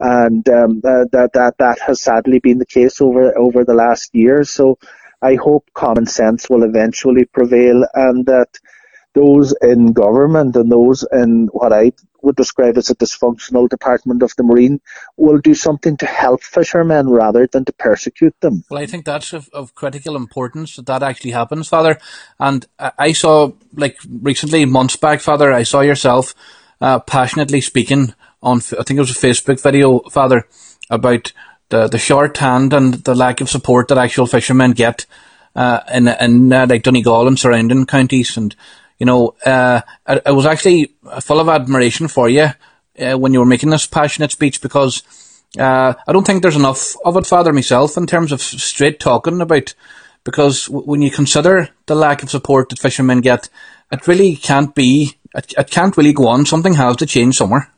[0.00, 4.14] And um, uh, that that that has sadly been the case over over the last
[4.14, 4.44] year.
[4.44, 4.78] So
[5.20, 8.50] I hope common sense will eventually prevail, and that
[9.14, 14.34] those in government and those in what I would describe as a dysfunctional department of
[14.36, 14.80] the Marine
[15.16, 18.64] will do something to help fishermen rather than to persecute them.
[18.70, 21.98] Well, I think that's of, of critical importance that that actually happens, Father.
[22.38, 26.34] And I saw, like recently, months back, Father, I saw yourself
[26.80, 30.46] uh, passionately speaking on, I think it was a Facebook video, Father,
[30.90, 31.32] about
[31.68, 35.06] the, the short hand and the lack of support that actual fishermen get
[35.54, 38.54] uh, in, in uh, like Donegal and surrounding counties and
[39.02, 42.50] you know, uh, I, I, was actually full of admiration for you
[43.00, 45.02] uh, when you were making this passionate speech because
[45.58, 49.40] uh, I don't think there's enough of it, Father, myself, in terms of straight talking
[49.40, 49.74] about.
[50.22, 53.48] Because w- when you consider the lack of support that fishermen get,
[53.90, 55.18] it really can't be.
[55.34, 56.46] It, it can't really go on.
[56.46, 57.72] Something has to change somewhere.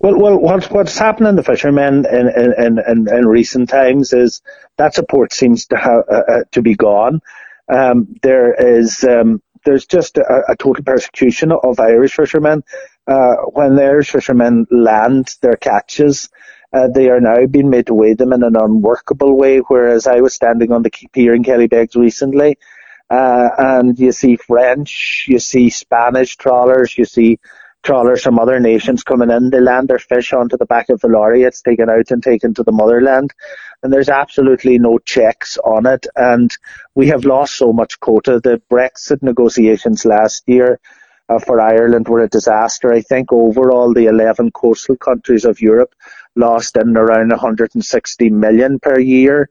[0.00, 4.40] Well, well, what's what's happening to fishermen in, in, in, in, recent times is
[4.78, 7.20] that support seems to have uh, uh, to be gone.
[7.68, 12.64] Um, there is um, there's just a, a total persecution of Irish fishermen.
[13.06, 16.28] Uh, when the Irish fishermen land their catches,
[16.72, 19.58] uh, they are now being made to weigh them in an unworkable way.
[19.58, 22.58] Whereas I was standing on the pier in Killybegs recently,
[23.10, 27.38] uh, and you see French, you see Spanish trawlers, you see
[27.82, 29.50] trawlers from other nations coming in.
[29.50, 31.42] They land their fish onto the back of the lorry.
[31.42, 33.32] It's taken out and taken to the motherland.
[33.82, 36.06] And there's absolutely no checks on it.
[36.14, 36.56] And
[36.94, 38.40] we have lost so much quota.
[38.40, 40.78] The Brexit negotiations last year
[41.28, 42.92] uh, for Ireland were a disaster.
[42.92, 45.94] I think overall the 11 coastal countries of Europe
[46.36, 49.50] lost in around 160 million per year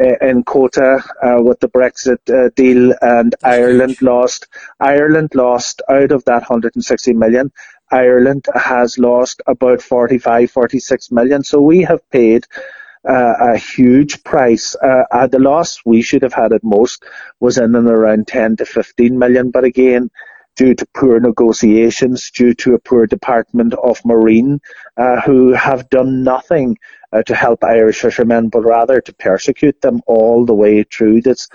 [0.00, 4.46] uh, in quota uh, with the Brexit uh, deal, and Ireland lost.
[4.80, 7.52] Ireland lost out of that 160 million.
[7.90, 11.44] Ireland has lost about 45, 46 million.
[11.44, 12.46] So we have paid
[13.08, 14.76] uh, a huge price.
[14.76, 17.04] Uh, uh, the loss we should have had at most
[17.40, 19.50] was in and around 10 to 15 million.
[19.50, 20.10] But again,
[20.56, 24.60] due to poor negotiations, due to a poor Department of Marine,
[24.96, 26.76] uh, who have done nothing
[27.12, 31.22] uh, to help Irish fishermen, but rather to persecute them all the way through.
[31.22, 31.48] This,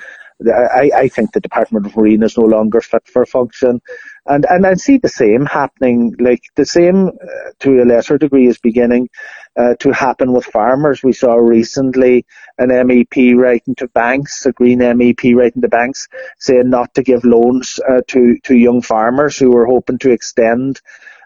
[0.45, 3.82] I, I think the Department of Marine is no longer fit for function.
[4.26, 8.47] And, and I see the same happening, like the same uh, to a lesser degree
[8.47, 9.10] is beginning
[9.58, 11.02] uh, to happen with farmers.
[11.02, 12.26] We saw recently
[12.60, 17.26] an MEP writing to banks, a Green MEP writing to banks, saying not to give
[17.26, 20.82] loans uh, to to young farmers who were hoping to extend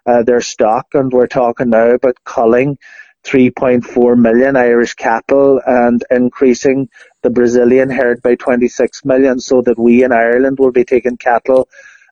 [0.06, 0.88] uh, their stock.
[0.93, 2.78] And we're talking now about culling
[3.24, 6.89] 3.4 million Irish cattle and increasing
[7.23, 11.67] the Brazilian herd by 26 million, so that we in Ireland will be taking cattle,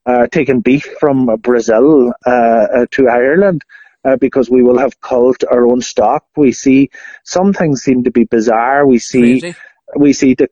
[0.06, 3.64] uh, taking beef from Brazil uh, uh to Ireland
[4.06, 6.26] uh, because we will have culled our own stock.
[6.36, 6.90] We see
[7.24, 8.86] some things seem to be bizarre.
[8.86, 9.56] We see Crazy.
[9.96, 10.48] we see the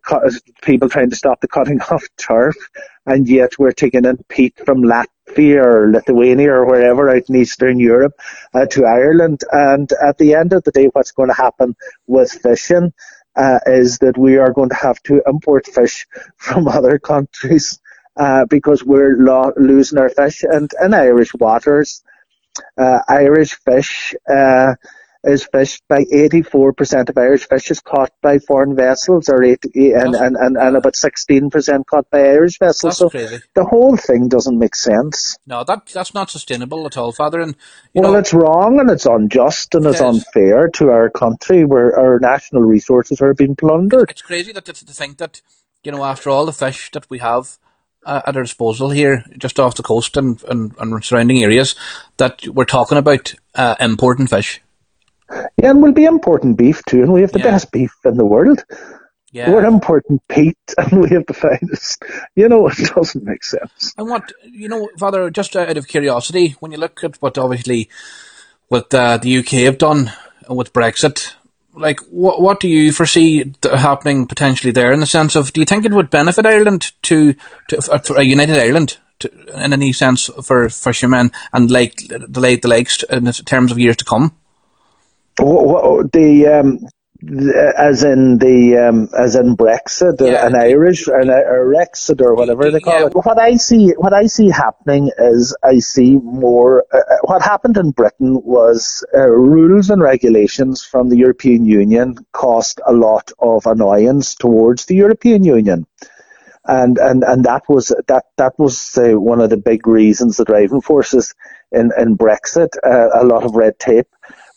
[0.62, 2.56] people trying to stop the cutting off turf,
[3.06, 7.80] and yet we're taking in peat from Latvia or Lithuania or wherever out in Eastern
[7.80, 8.14] Europe
[8.54, 9.42] uh, to Ireland.
[9.52, 12.94] And at the end of the day, what's going to happen with fishing?
[13.38, 17.80] Uh, is that we are going to have to import fish from other countries
[18.18, 20.44] uh, because we're lo- losing our fish.
[20.44, 22.04] And in Irish waters,
[22.78, 24.76] uh, Irish fish uh,
[25.28, 30.16] is fished by 84% of Irish fish is caught by foreign vessels, or 80, and,
[30.16, 32.98] and, and, and about 16% caught by Irish vessels.
[32.98, 33.40] That's so crazy.
[33.54, 35.38] the whole thing doesn't make sense.
[35.46, 37.42] No, that that's not sustainable at all, Father.
[37.42, 37.56] And
[37.94, 40.02] well, know, it's wrong and it's unjust and it it's is.
[40.02, 44.10] unfair to our country where our national resources are being plundered.
[44.10, 45.42] It's crazy that to think that
[45.84, 47.58] you know after all the fish that we have
[48.06, 51.76] uh, at our disposal here, just off the coast and, and, and surrounding areas,
[52.18, 54.62] that we're talking about uh, importing fish.
[55.32, 57.52] Yeah, and we'll be importing beef too, and we have the Yeah.
[57.52, 58.64] best beef in the world.
[59.32, 59.52] Yeah.
[59.52, 62.04] We're importing peat, and we have the finest.
[62.36, 63.94] You know, it doesn't make sense.
[63.98, 67.90] And what you know, Father, just out of curiosity, when you look at what obviously
[68.70, 70.12] what uh, the UK have done
[70.50, 71.34] with Brexit,
[71.76, 74.92] like what what do you foresee happening potentially there?
[74.94, 77.36] In the sense of, do you think it would benefit Ireland to
[77.68, 78.98] to for for a united Ireland?
[79.22, 79.32] To,
[79.64, 83.98] in any sense for fishermen and like the lake the lakes in terms of years
[83.98, 84.37] to come.
[85.40, 86.80] Wha- wha- The um,
[87.78, 92.70] as in the um, as in Brexit, Yeah, an Irish, an or Rexit, or whatever
[92.70, 93.06] they call yeah.
[93.08, 93.14] it.
[93.16, 96.86] What I see, what I see happening is, I see more.
[96.94, 102.16] Uh, uh, what happened in Britain was uh, rules and regulations from the European Union
[102.34, 105.86] caused a lot of annoyance towards the European Union.
[106.66, 110.46] and and and that was that that was uh, one of the big reasons, the
[110.46, 111.34] driving forces
[111.72, 112.70] in in Brexit.
[112.84, 114.08] Uh, a lot of red tape,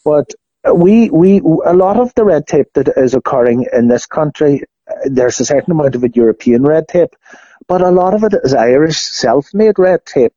[0.04, 0.34] but
[0.74, 4.94] we we a lot of the red tape that is occurring in this country, uh,
[5.06, 7.14] there's a certain amount of it European red tape,
[7.66, 10.34] but a lot of it is Irish self-made red tape.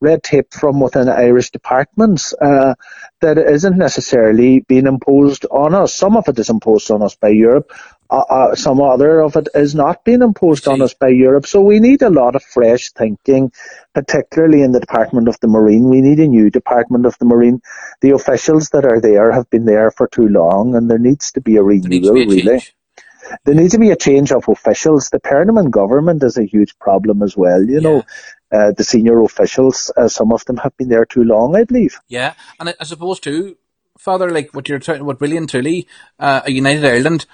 [0.00, 2.74] Red tape from within Irish departments uh,
[3.20, 5.94] that isn't necessarily being imposed on us.
[5.94, 7.70] Some of it is imposed on us by Europe,
[8.12, 11.46] uh, uh, some other of it is not being imposed on us by Europe.
[11.46, 13.52] So we need a lot of fresh thinking,
[13.94, 15.88] particularly in the Department of the Marine.
[15.88, 17.62] We need a new Department of the Marine.
[18.02, 21.40] The officials that are there have been there for too long, and there needs to
[21.40, 21.88] be a renewal.
[21.88, 22.74] be a really, change.
[23.46, 25.08] there needs to be a change of officials.
[25.08, 27.64] The Permanent government is a huge problem as well.
[27.64, 28.04] You know,
[28.52, 31.98] uh, the senior officials, uh, some of them have been there too long, I believe.
[32.08, 33.56] Yeah, and I, I suppose too,
[33.96, 35.86] Father, like what you're trying, what and truly,
[36.18, 37.24] uh, a united Ireland,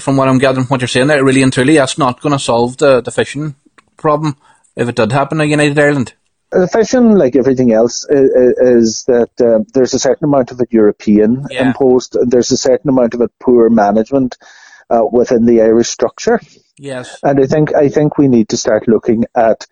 [0.00, 2.38] from what I'm gathering, what you're saying there, really and truly, that's not going to
[2.38, 3.54] solve the the fishing
[3.96, 4.36] problem
[4.76, 6.12] if it did happen, in united Ireland.
[6.52, 11.44] The fishing, like everything else, is that uh, there's a certain amount of it European
[11.50, 11.66] Yeah.
[11.66, 12.14] imposed.
[12.16, 14.36] and There's a certain amount of it poor management
[14.90, 16.40] uh, within the Irish structure,
[16.78, 17.18] Yes.
[17.22, 19.66] and I think I think we need to start looking at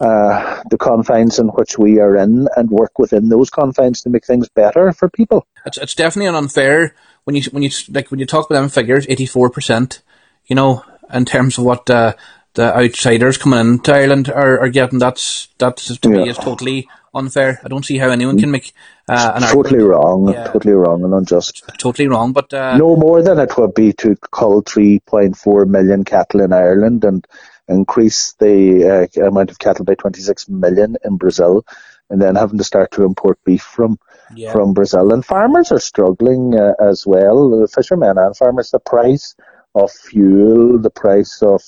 [0.00, 4.24] uh, the confines in which we are in and work within those confines to make
[4.24, 5.46] things better for people.
[5.66, 8.68] It's it's definitely an unfair when you when you like when you talk about them
[8.68, 10.02] figures, eighty four percent,
[10.46, 12.14] you know, in terms of what uh,
[12.54, 14.98] the outsiders coming into Ireland are, are getting.
[14.98, 17.60] That's that's to me is totally unfair.
[17.64, 18.72] I don't see how anyone can make
[19.08, 19.88] uh, an Totally argument.
[19.90, 20.44] wrong, Yeah.
[20.44, 21.62] totally wrong and unjust.
[21.78, 26.40] Totally wrong, but uh, no more than it would be to cull 3.4 million cattle
[26.40, 27.26] in Ireland and
[27.68, 31.64] increase the uh, amount of cattle by 26 million in Brazil,
[32.10, 33.98] and then having to start to import beef from
[34.34, 34.52] yeah.
[34.52, 35.12] from Brazil.
[35.12, 37.50] And farmers are struggling uh, as well.
[37.60, 39.34] The fishermen and farmers, the price
[39.74, 41.62] of fuel, the price of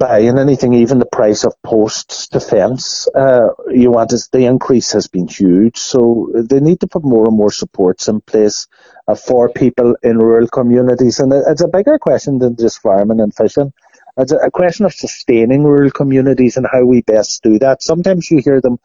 [0.00, 5.08] buying anything, even the price of posts to fence, uh, you want the increase has
[5.08, 5.76] been huge.
[5.76, 8.66] So they need to put more and more supports in place
[9.06, 11.20] uh, for people in rural communities.
[11.20, 13.74] And it's a bigger question than just farming and fishing.
[14.16, 17.82] It's a question of sustaining rural communities and how we best do that.
[17.82, 18.78] Sometimes you hear them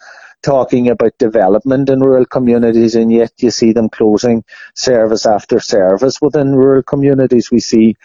[0.44, 4.44] talking about development in rural communities and yet you see them closing
[4.76, 7.52] service after service within rural communities.
[7.52, 7.98] We see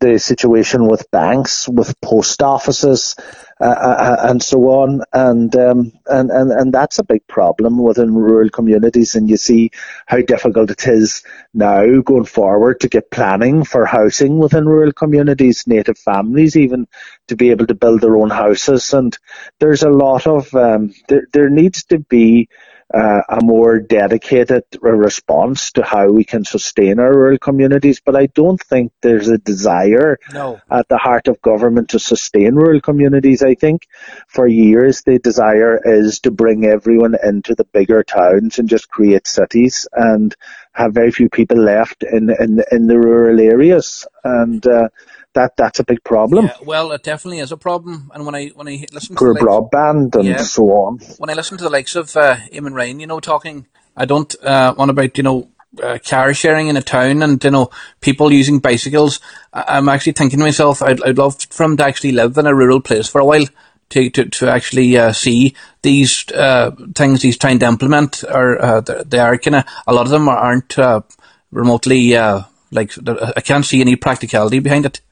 [0.00, 3.16] the situation with banks, with post offices,
[3.60, 7.78] uh, uh, uh, and so on, and, um, and and and that's a big problem
[7.80, 9.14] within rural communities.
[9.14, 9.70] And you see
[10.06, 11.22] how difficult it is
[11.54, 16.88] now going forward to get planning for housing within rural communities, native families even
[17.28, 18.92] to be able to build their own houses.
[18.92, 19.16] And
[19.60, 22.48] there's a lot of um, there there needs to be
[22.94, 28.00] uh, a more dedicated response to how we can sustain our rural communities.
[28.04, 30.60] But I don't think there's a desire no.
[30.70, 33.42] at the heart of government to sustain rural communities.
[33.42, 33.86] I think
[34.28, 39.26] for years the desire is to bring everyone into the bigger towns and just create
[39.26, 40.34] cities and
[40.72, 44.06] have very few people left in in, in the rural areas.
[44.24, 44.88] And uh,
[45.34, 46.46] that that's a big problem.
[46.46, 48.10] Yeah, well, it definitely is a problem.
[48.14, 51.34] And when I when I listen for to broadband and yeah, so on, when I
[51.34, 53.66] listen to the likes of uh, Eamon Ryan, you know, talking,
[53.96, 55.48] I don't uh, want about you know
[55.82, 59.20] uh, car sharing in a town and you know people using bicycles.
[59.52, 62.54] I'm actually thinking to myself, I'd I'd love for him to actually live in a
[62.54, 63.46] rural place for a while.
[63.90, 68.80] To, to, to actually uh, see these uh, things he's trying to implement, or uh,
[68.80, 71.02] they are kind of a lot of them aren't uh,
[71.50, 72.92] remotely uh, like
[73.36, 75.02] I can't see any practicality behind it.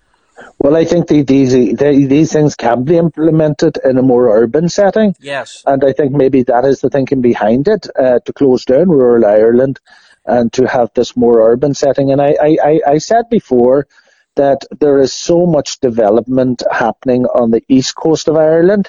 [0.58, 4.68] Well, I think the, these the, these things can be implemented in a more urban
[4.68, 5.14] setting.
[5.20, 8.88] Yes, and I think maybe that is the thinking behind it uh, to close down
[8.88, 9.80] rural Ireland
[10.26, 12.12] and to have this more urban setting.
[12.12, 13.86] And I, I, I said before
[14.36, 18.88] that there is so much development happening on the east coast of Ireland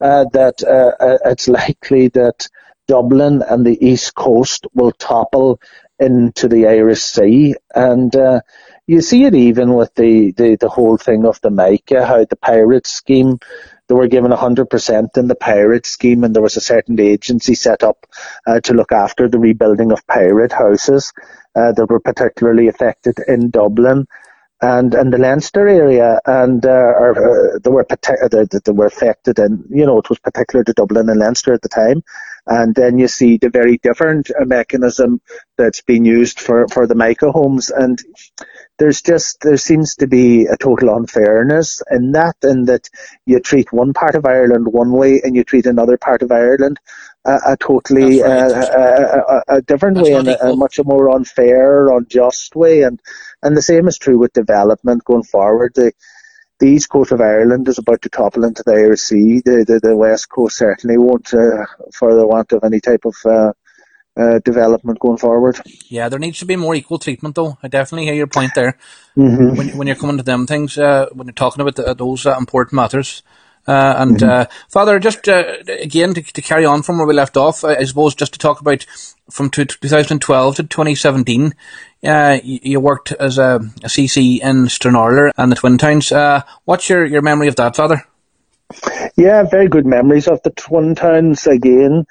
[0.00, 2.48] uh, that uh, uh it's likely that
[2.86, 5.60] Dublin and the east coast will topple
[5.98, 8.40] into the Irish Sea and uh,
[8.86, 12.36] you see it even with the, the, the whole thing of the MICA, how the
[12.36, 13.38] pyrite scheme,
[13.88, 17.82] they were given 100% in the pyrite scheme and there was a certain agency set
[17.82, 18.06] up
[18.46, 21.12] uh, to look after the rebuilding of pyrite houses
[21.54, 24.06] uh, that were particularly affected in Dublin
[24.62, 29.64] and and the Leinster area, and uh, uh, they were uh, they were affected, and
[29.68, 32.02] you know it was particular to Dublin and Leinster at the time.
[32.46, 35.20] And then you see the very different uh, mechanism
[35.58, 37.98] that's been used for for the MICA homes, and
[38.78, 42.88] there's just there seems to be a total unfairness in that, in that
[43.24, 46.78] you treat one part of Ireland one way and you treat another part of Ireland
[47.26, 48.30] a, a totally right.
[48.30, 53.00] uh, a, a, different That's way and a, much more unfair, unjust way, and
[53.42, 55.72] and the same is true with development going forward.
[55.74, 55.92] The,
[56.58, 59.42] the east coast of Ireland is about to topple into the Irish Sea.
[59.44, 63.16] The, the, the west coast certainly won't, uh, for the want of any type of
[63.24, 63.52] uh,
[64.16, 65.60] uh, development going forward.
[65.88, 67.58] Yeah, there needs to be more equal treatment, though.
[67.62, 68.78] I definitely hear your point there.
[69.16, 69.56] Mm-hmm.
[69.56, 72.36] When, when you're coming to them things, uh, when you're talking about the, those uh,
[72.38, 73.22] important matters.
[73.66, 74.28] Uh, and mm-hmm.
[74.28, 77.84] Uh, Father, just again to, to, carry on from where we left off, I, I
[77.84, 78.86] suppose just to talk about
[79.30, 81.52] from 2012 to 2017,
[82.02, 86.12] you, you, worked as a, a, CC in Stranorlar and the Twin Towns.
[86.64, 88.06] what's your, your memory of that, Father?
[89.16, 92.06] Yeah, very good memories of the Twin Towns again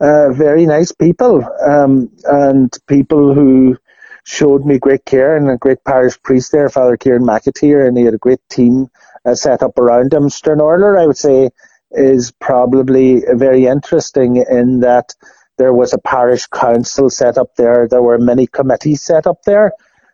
[0.00, 3.76] uh, very nice people um, and people who
[4.24, 8.04] showed me great care and a great parish priest there, Father Kieran McAteer, and he
[8.04, 8.90] had a great team
[9.28, 10.24] uh, set up around him.
[10.24, 11.50] Stranorlar, I would say,
[11.90, 15.14] is probably very interesting in that
[15.56, 17.88] there was a parish council set up there.
[17.88, 19.72] There were many committees set up there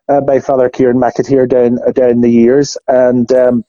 [0.08, 3.64] uh, by Father Kieran McAteer down down the years, and um,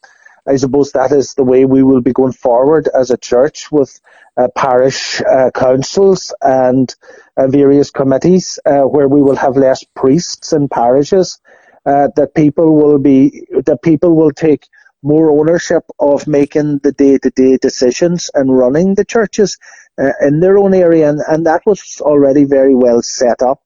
[0.47, 3.99] I suppose that is the way we will be going forward as a church with
[4.37, 6.93] uh, parish uh, councils and
[7.37, 11.39] uh, various committees uh, where we will have less priests in parishes.
[11.85, 14.67] Uh, that people will be that people will take
[15.05, 19.57] more ownership of making the day-to-day decisions and running the churches
[19.97, 23.61] uh, in their own area, and, and, that was already very well set up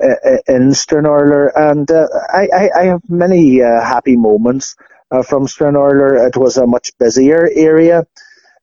[0.00, 1.50] in Stranorlar.
[1.54, 4.76] And I, I, I, have many happy moments
[5.10, 6.26] from Stranorlar.
[6.28, 8.06] It was a much busier area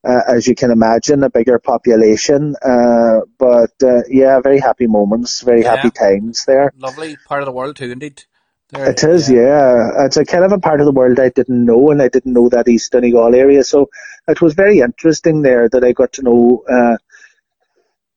[0.06, 2.56] uh, as you can imagine, a bigger population.
[2.62, 5.76] Uh, but uh, yeah, very happy moments, very yeah.
[5.76, 6.72] happy times there.
[6.78, 8.24] Lovely part of the world too, indeed.
[8.72, 9.42] There, it is, yeah.
[9.42, 10.06] yeah.
[10.06, 12.34] It's a kind of a part of the world I didn't know, and I didn't
[12.34, 13.64] know that East Donegal area.
[13.64, 13.90] So
[14.28, 16.98] it was very interesting there that I got to know uh,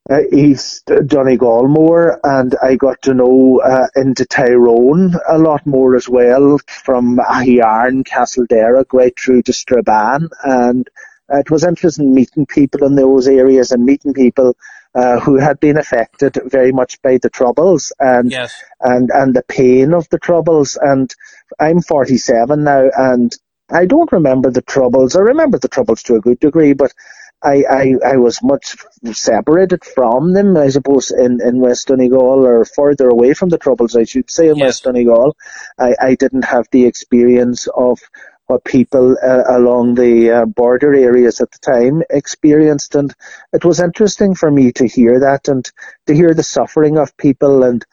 [0.09, 5.95] uh, East Donegal more, and I got to know uh, into Tyrone a lot more
[5.95, 10.89] as well, from Aghyaran, Castlederg, right through to Strabane, and
[11.31, 14.55] uh, it was interesting meeting people in those areas and meeting people
[14.95, 18.53] uh, who had been affected very much by the troubles and yes.
[18.81, 20.77] and and the pain of the troubles.
[20.81, 21.13] And
[21.59, 23.35] I'm 47 now, and
[23.71, 25.15] I don't remember the troubles.
[25.15, 26.93] I remember the troubles to a good degree, but
[27.41, 28.75] I, I, I was much
[29.13, 33.95] separated from them, I suppose, in, in West Donegal or further away from the troubles,
[33.95, 34.65] I should say, in Yes.
[34.65, 35.37] West Donegal.
[35.77, 37.99] I, I didn't have the experience of
[38.49, 43.13] what people uh, along the uh, border areas at the time experienced, and
[43.53, 45.71] it was interesting for me to hear that and
[46.07, 47.85] to hear the suffering of people and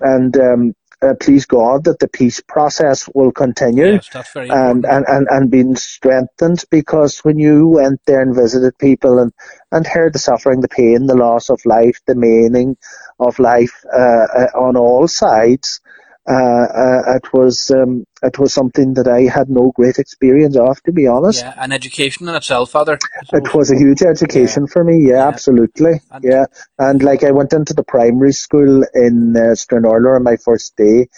[0.00, 4.10] and um, uh, please God that the peace process will continue Yes,
[4.50, 9.32] and, and, and, and being strengthened because when you went there and visited people and,
[9.72, 12.76] and heard the suffering, the pain, the loss of life, the meaning
[13.18, 15.80] of life uh, uh, on all sides,
[16.26, 21.06] it was um, it was something that I had no great experience of, to be
[21.06, 21.40] honest.
[21.42, 22.98] yeah, and education in itself, Father.
[23.32, 25.28] It was a huge education for me, yeah, Yeah.
[25.28, 26.44] absolutely, And- yeah.
[26.78, 31.08] And like I went into the primary school in uh, Stranorlar on my first day,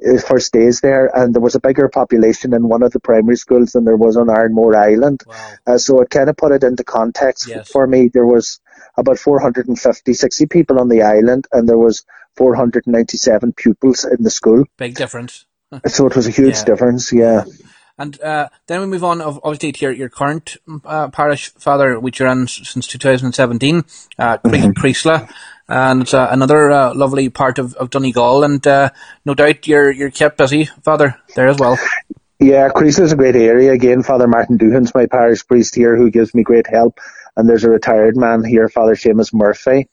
[0.00, 3.36] uh, first days there, and there was a bigger population in one of the primary
[3.36, 5.22] schools than there was on Arranmore Island.
[5.26, 5.52] Wow.
[5.66, 7.70] Uh, so it kind of put it into context Yes.
[7.70, 8.08] for me.
[8.08, 8.60] There was
[8.96, 12.04] about 450, 60 people on the island, and there was
[12.36, 14.64] 497 pupils in the school.
[14.78, 15.46] Big difference.
[15.86, 16.64] So it was a huge Yeah.
[16.64, 17.44] difference, yeah.
[17.98, 21.98] And uh, then we move on, of- obviously, to your, your current uh, parish, Father,
[22.00, 23.78] which you're in since 2017,
[24.18, 24.70] uh, Mm-hmm.
[24.72, 25.30] Creeslough.
[25.72, 28.44] And it's uh, another uh, lovely part of, of Donegal.
[28.44, 28.90] And uh,
[29.24, 31.78] no doubt you're, you're kept busy, Father, there as well.
[32.38, 33.72] Yeah, Creeslough is a great area.
[33.72, 36.98] Again, Father Martin Doohan's my parish priest here who gives me great help.
[37.36, 39.88] And there's a retired man here, Father Seamus Murphy.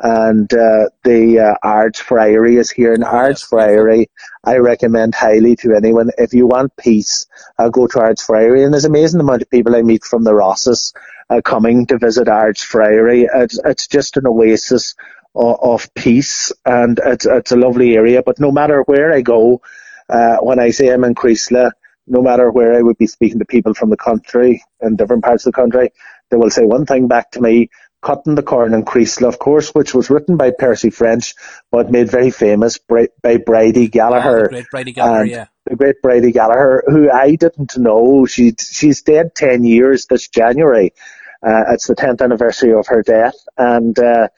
[0.00, 2.92] And uh, the uh, Ards Friary is here.
[2.92, 4.10] And Ards Friary,
[4.42, 6.10] I recommend highly to anyone.
[6.18, 7.26] If you want peace,
[7.60, 8.64] uh, go to Ards Friary.
[8.64, 10.92] And there's an amazing amount of people I meet from the Rosses
[11.32, 13.28] uh, coming to visit Ards Friary.
[13.32, 14.94] It's, it's just an oasis
[15.34, 16.52] of, of peace.
[16.64, 18.22] And it's, it's a lovely area.
[18.22, 19.62] But no matter where I go,
[20.08, 21.72] uh, when I say I'm in Creeslough,
[22.06, 25.46] no matter where I would be speaking to people from the country in different parts
[25.46, 25.92] of the country,
[26.30, 27.70] they will say one thing back to me,
[28.02, 31.36] Cutting the Corn in Creeslough, of course, which was written by Percy French,
[31.70, 34.42] but made very famous by, Bridie Gallagher.
[34.42, 35.46] The great Bridie Gallagher, and yeah.
[35.66, 38.26] The great Bridie Gallagher, who I didn't know.
[38.26, 40.92] She, she's dead 10 years this January.
[41.46, 43.34] Uh, it's the 10th anniversary of her death.
[43.58, 44.28] And, uh,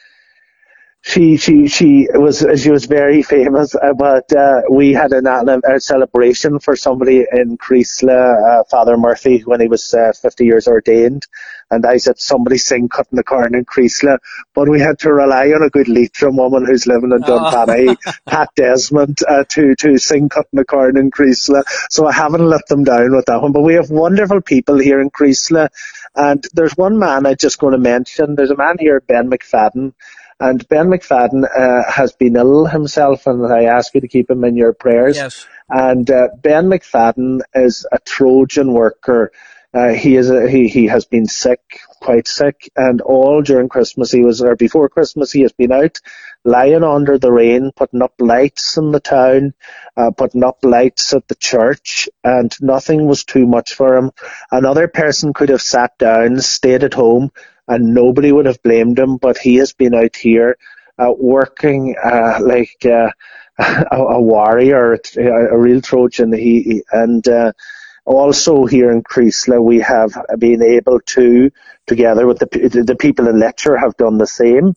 [1.02, 5.80] she she she was she was very famous, uh, but uh, we had an, a
[5.80, 11.26] celebration for somebody in Creeslough, uh, Father Murphy, when he was uh, 50 years ordained,
[11.70, 14.18] and I said somebody sing "Cutting the Corn" in Creeslough,
[14.54, 17.96] but we had to rely on a good Leitrim woman who's living in Dunfanaghy,
[18.26, 21.64] Pat Desmond, uh, to to sing "Cutting the Corn" in Creeslough.
[21.90, 23.52] So I haven't let them down with that one.
[23.52, 25.68] But we have wonderful people here in Creeslough,
[26.14, 28.34] and there's one man I'm just going to mention.
[28.34, 29.94] There's a man here, Ben McFadden.
[30.40, 34.44] And Ben McFadden uh, has been ill himself, and I ask you to keep him
[34.44, 35.16] in your prayers.
[35.16, 35.46] Yes.
[35.68, 39.32] And uh, Ben McFadden is a Trojan worker.
[39.72, 44.12] Uh, he is a, he he has been sick, quite sick, and all during Christmas
[44.12, 46.00] he was or before Christmas he has been out
[46.44, 49.54] lying under the rain, putting up lights in the town,
[49.96, 54.10] uh, putting up lights at the church, and nothing was too much for him.
[54.50, 57.30] Another person could have sat down, stayed at home,
[57.66, 60.56] and nobody would have blamed him, but he has been out here
[60.98, 63.10] uh, working uh, like uh,
[63.58, 66.32] a, a warrior, a, a real Trojan.
[66.32, 67.52] He, he and uh,
[68.04, 71.50] also here in Creeslough, we have been able to,
[71.86, 72.46] together with the
[72.84, 74.74] the people in Letcher, have done the same.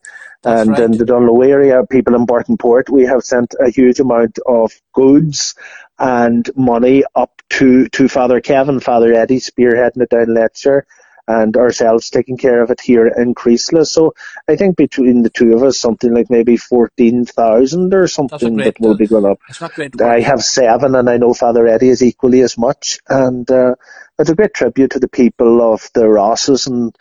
[0.48, 0.82] That's and right.
[0.84, 4.72] in the Dungloe area, people in Burton Port, we have sent a huge amount of
[4.94, 5.56] goods
[6.00, 10.86] and money up to, to Father Kevin, Father Eddie, spearheading it down Letcher,
[11.28, 13.88] and ourselves taking care of it here in Creeslough.
[13.88, 14.14] So
[14.48, 18.96] I think between the two of us, something like maybe 14,000 or something that will
[18.96, 19.40] be going up.
[19.50, 20.02] It's not great.
[20.02, 23.00] I have seven, and I know Father Eddie is equally as much.
[23.10, 23.76] And uh,
[24.18, 26.96] it's a great tribute to the people of the Rosses and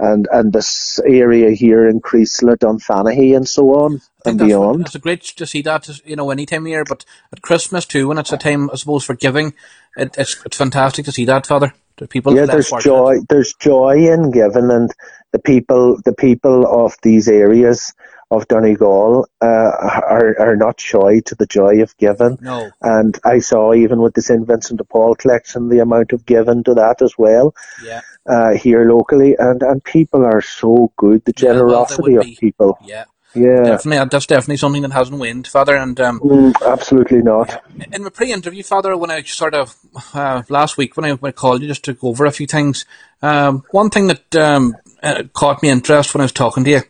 [0.00, 4.86] and and this area here in Creeslough, Dunfanaghy, and so on and beyond.
[4.86, 8.08] It's great to see that, you know, any time of year, but at Christmas too,
[8.08, 9.54] when it's a time, I suppose, for giving,
[9.96, 11.74] it, it's, it's fantastic to see that, Father.
[11.96, 13.18] The people yeah, there's joy.
[13.28, 14.90] There's joy in giving, and
[15.32, 17.92] the people, the people of these areas
[18.30, 22.38] of Donegal uh, are are not shy to the joy of giving.
[22.40, 22.70] No.
[22.80, 26.62] And I saw even with the St Vincent de Paul collection the amount of giving
[26.64, 27.54] to that as well.
[27.84, 28.00] Yeah.
[28.28, 31.24] uh, here locally, and, and people are so good.
[31.24, 31.54] The Yeah, well,
[31.86, 32.36] generosity of be.
[32.36, 32.78] people.
[32.84, 33.04] Yeah.
[33.32, 34.08] Yeah, Definitely.
[34.10, 35.76] That's definitely something that hasn't waned, Father.
[35.76, 37.62] And, um, Mm, absolutely not.
[37.92, 39.76] in my pre-interview, Father, when I sort of
[40.14, 42.48] uh, last week when I, when I called you just to go over a few
[42.48, 42.84] things,
[43.22, 46.80] um, one thing that um, uh, caught me interest when I was talking to you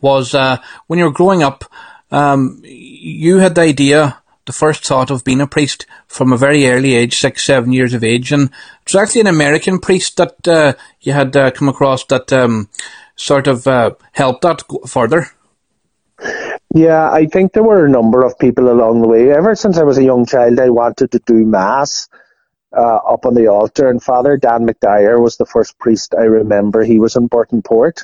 [0.00, 1.64] was uh, when you were growing up,
[2.10, 6.68] um, you had the idea the first thought of being a priest from a very
[6.68, 8.30] early age, six, seven years of age.
[8.30, 12.32] And it was actually an American priest that uh, you had uh, come across that
[12.32, 12.68] um,
[13.16, 15.28] sort of uh, helped that further.
[16.74, 19.30] Yeah, I think there were a number of people along the way.
[19.30, 22.08] Ever since I was a young child, I wanted to do Mass
[22.76, 26.82] uh, up on the altar, and Father Dan McDyer was the first priest I remember.
[26.82, 28.02] He was in Burton Port.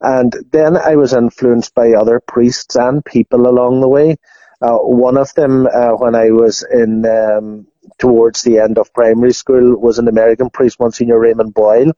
[0.00, 4.16] And then I was influenced by other priests and people along the way.
[4.60, 7.66] Uh, one of them, uh, when I was in um,
[7.98, 11.92] towards the end of primary school, was an American priest, Monsignor Raymond Boyle.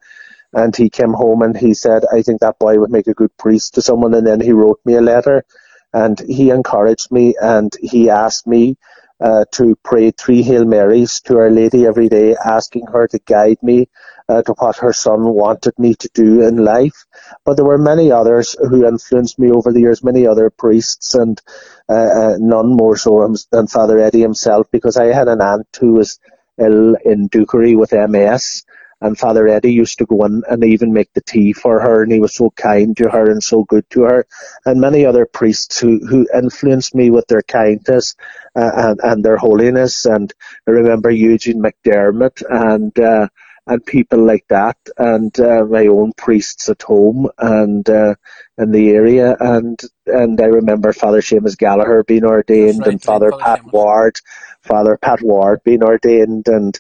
[0.53, 3.37] And he came home and he said, I think that boy would make a good
[3.37, 4.15] priest to someone.
[4.15, 5.45] And then he wrote me a letter
[5.93, 8.77] and he encouraged me and he asked me
[9.21, 13.63] uh, to pray three Hail Marys to Our Lady every day, asking her to guide
[13.63, 13.89] me
[14.29, 17.05] uh, to what her son wanted me to do in life.
[17.45, 21.41] But there were many others who influenced me over the years, many other priests, and
[21.89, 25.95] uh, uh none more so than Father Eddie himself, because I had an aunt who
[25.95, 26.19] was
[26.59, 28.65] ill in Doochary with MS
[29.01, 32.13] and Father Eddie used to go in and even make the tea for her, and
[32.13, 34.27] he was so kind to her and so good to her.
[34.65, 38.15] And many other priests who, who influenced me with their kindness
[38.55, 40.07] uh, and, and their holiness.
[40.07, 40.33] And
[40.67, 43.29] I remember Eugene McDermott and uh,
[43.69, 48.15] and people like that, and uh, my own priests at home and uh,
[48.59, 53.33] in the area, and and I remember Father Seamus Gallagher being ordained, right, and Father
[53.33, 54.21] Pat Ward,
[54.63, 56.79] Father Pat Ward being ordained, and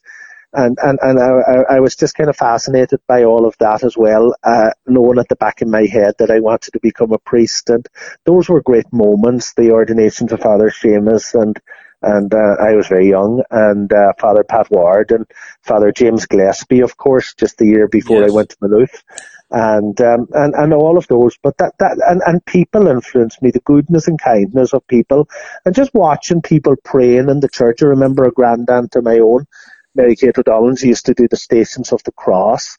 [0.57, 3.97] and and and I, I was just kind of fascinated by all of that as
[3.97, 7.19] well, uh, knowing at the back of my head that I wanted to become a
[7.19, 7.87] priest, and
[8.25, 9.53] those were great moments.
[9.53, 11.61] The ordination to Father Seamus and
[12.03, 15.27] and uh, I was very young, and uh, Father Pat Ward and
[15.63, 18.31] Father James Gillespie, of course, just the year before yes.
[18.31, 19.03] I went to Maynooth,
[19.51, 21.37] and um, and and all of those.
[21.43, 25.29] But that that and, and people influenced me, the goodness and kindness of people,
[25.67, 27.83] and just watching people praying in the church.
[27.83, 29.47] I remember a grand aunt of my own
[29.97, 32.79] Mary Kate O'Donnell used to do the Stations of the Cross.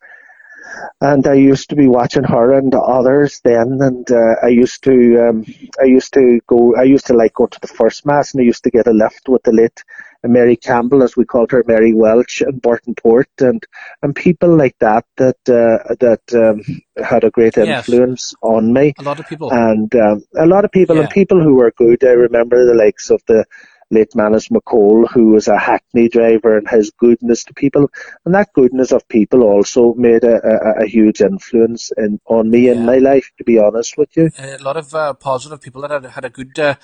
[0.99, 5.29] And I used to be watching her and others then, and uh, I used to,
[5.29, 5.45] um,
[5.81, 8.43] I used to go, I used to like go to the first mass, and I
[8.43, 9.83] used to get a lift with the late
[10.23, 13.63] Mary Campbell, as we called her, Mary Welch, and Burton Port, and
[14.01, 18.35] and people like that that uh, that um, had a great influence yes.
[18.41, 18.93] on me.
[18.99, 21.03] A lot of people, and um, a lot of people, yeah.
[21.03, 22.03] and people who were good.
[22.03, 23.45] I remember the likes of the
[23.89, 27.89] late Manus McCall, who was a hackney driver and his goodness to people.
[28.25, 32.67] And that goodness of people also made a, a, a huge influence in, on me
[32.67, 32.73] yeah.
[32.73, 34.29] in my life, to be honest with you.
[34.37, 36.57] A lot of uh, positive people that had, had a good.
[36.59, 36.75] Uh,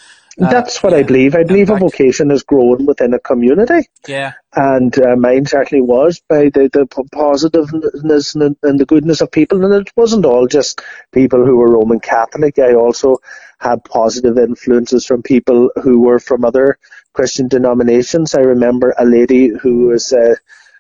[0.42, 1.36] uh That's what yeah, I believe.
[1.36, 1.84] I believe impact.
[1.84, 3.90] a vocation is grown within a community.
[4.08, 4.34] Yeah.
[4.56, 9.66] And uh, mine certainly was by the, the positiveness and, and the goodness of people.
[9.66, 10.82] And it wasn't all just
[11.12, 12.60] people who were Roman Catholic.
[12.60, 13.18] I also
[13.64, 16.78] had positive influences from people who were from other
[17.14, 18.36] Christian denominations.
[18.36, 20.36] I remember a lady who was a,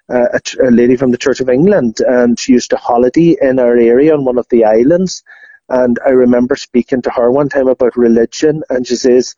[0.09, 3.77] a, a, lady from the Church of England, and she used to holiday in our
[3.77, 5.23] area on one of the islands.
[5.69, 9.35] And I remember speaking to her one time about religion, and she says,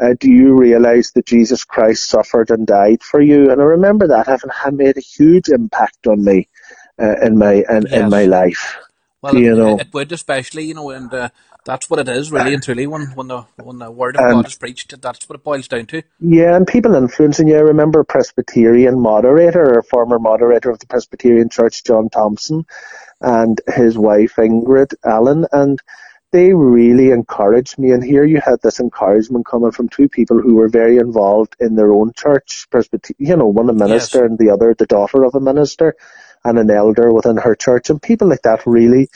[0.00, 4.08] uh, "Do you realize that Jesus Christ suffered and died for you?" And I remember
[4.08, 6.48] that having had made a huge impact on me
[7.00, 7.92] uh, in my in, yes.
[7.92, 8.76] in my life.
[9.22, 11.30] Well, you it, know, it would especially, you know, and uh,
[11.64, 12.86] that's what it is, really and truly.
[12.86, 15.68] When when the when the word of um, God is preached, that's what it boils
[15.68, 16.02] down to.
[16.20, 17.56] Yeah, and people influencing you.
[17.56, 22.66] I remember a Presbyterian moderator, or former moderator of the Presbyterian Church, John Thompson,
[23.20, 25.80] and his wife Ingrid Allen, and
[26.30, 27.92] they really encouraged me.
[27.92, 31.74] And here you had this encouragement coming from two people who were very involved in
[31.74, 34.28] their own church, Presbyterian, you know, one a minister yes.
[34.28, 35.96] and the other the daughter of a minister
[36.44, 39.08] and an elder within her church, and people like that really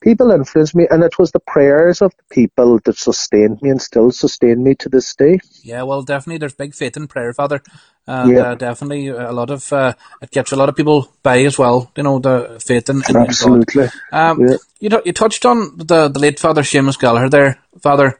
[0.00, 3.80] people influenced me, and it was the prayers of the people that sustained me and
[3.80, 5.38] still sustain me to this day.
[5.62, 7.62] Yeah, well, definitely, there's big faith in prayer, Father,
[8.06, 8.40] and yeah.
[8.40, 11.90] uh, definitely a lot of uh, it gets a lot of people by as well.
[11.96, 13.88] You know, the faith in, in absolutely.
[14.10, 14.30] God.
[14.30, 14.56] Um, yeah.
[14.80, 18.18] You know, you touched on the the late Father Seamus Gallagher there, Father.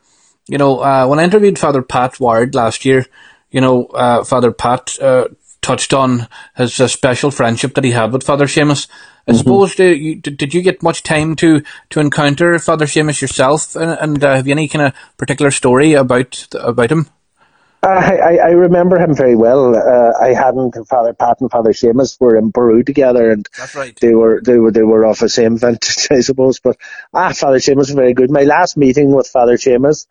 [0.49, 3.07] You know, uh, when I interviewed Father Pat Ward last year,
[3.51, 5.29] you know, uh, Father Pat uh,
[5.63, 8.89] touched on his uh, special friendship that he had with Father Seamus.
[9.27, 9.39] I mm-hmm.
[9.39, 13.91] suppose did you, did you get much time to, to encounter Father Seamus yourself, and,
[14.01, 17.09] and uh, have you any kind of particular story about about him?
[17.83, 19.75] Uh, I, I remember him very well.
[19.75, 23.99] Uh, I hadn't Father Pat and Father Seamus were in Peru together, and right.
[24.01, 26.61] they were they were they were of the same vintage, I suppose.
[26.61, 26.77] But
[27.15, 28.31] ah, Father Seamus was very good.
[28.31, 30.07] My last meeting with Father Seamus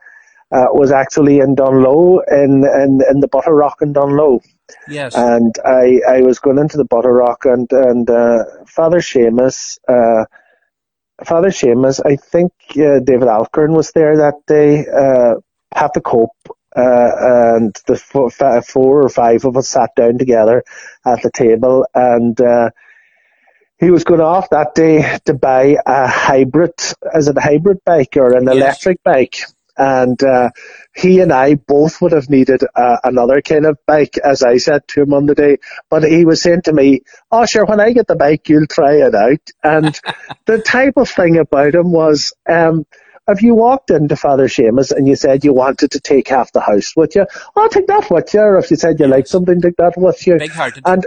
[0.52, 4.42] uh, was actually in Dungloe, in in, in the Butterrock in Dungloe.
[4.88, 5.16] Yes.
[5.16, 10.26] And I, I was going into the Butterrock and, and, uh, Father Seamus, uh,
[11.24, 15.36] Father Seamus, I think, uh, David Alcorn was there that day, uh,
[15.74, 16.32] Pat the Cope
[16.76, 17.12] uh,
[17.56, 20.64] and the four, four, or five of us sat down together
[21.06, 22.70] at the table, and uh,
[23.80, 26.74] he was going off that day to buy a hybrid,
[27.16, 28.56] is it a hybrid bike or an yes.
[28.56, 29.42] electric bike?
[29.80, 30.50] And uh,
[30.94, 34.88] he and I both would have needed uh, another kind of bike, as I said
[34.90, 35.58] to him on the day.
[35.90, 37.02] But he was saying to me,
[37.32, 39.98] "Oh, sure, when I get the bike, you'll try it out." And
[40.46, 42.34] the type of thing about him was.
[42.48, 42.86] Um,
[43.28, 46.62] if you walked into Father Seamus and you said you wanted to take half the
[46.62, 48.40] house with you, I'll oh, take that with you.
[48.40, 50.40] Or if you said you like something, take that with you.
[50.40, 50.82] Big hearted.
[50.88, 51.06] And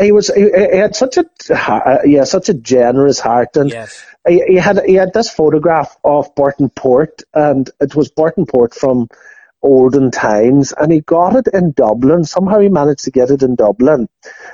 [0.00, 4.04] he was he, he, had such a uh, yeah such a generous heart and yes.
[4.26, 8.74] he, he, had he had this photograph of Burton Port and it was Burton Port
[8.74, 9.08] from
[9.62, 12.24] olden times and he got it in Dublin.
[12.24, 14.08] Somehow he managed to get it in Dublin.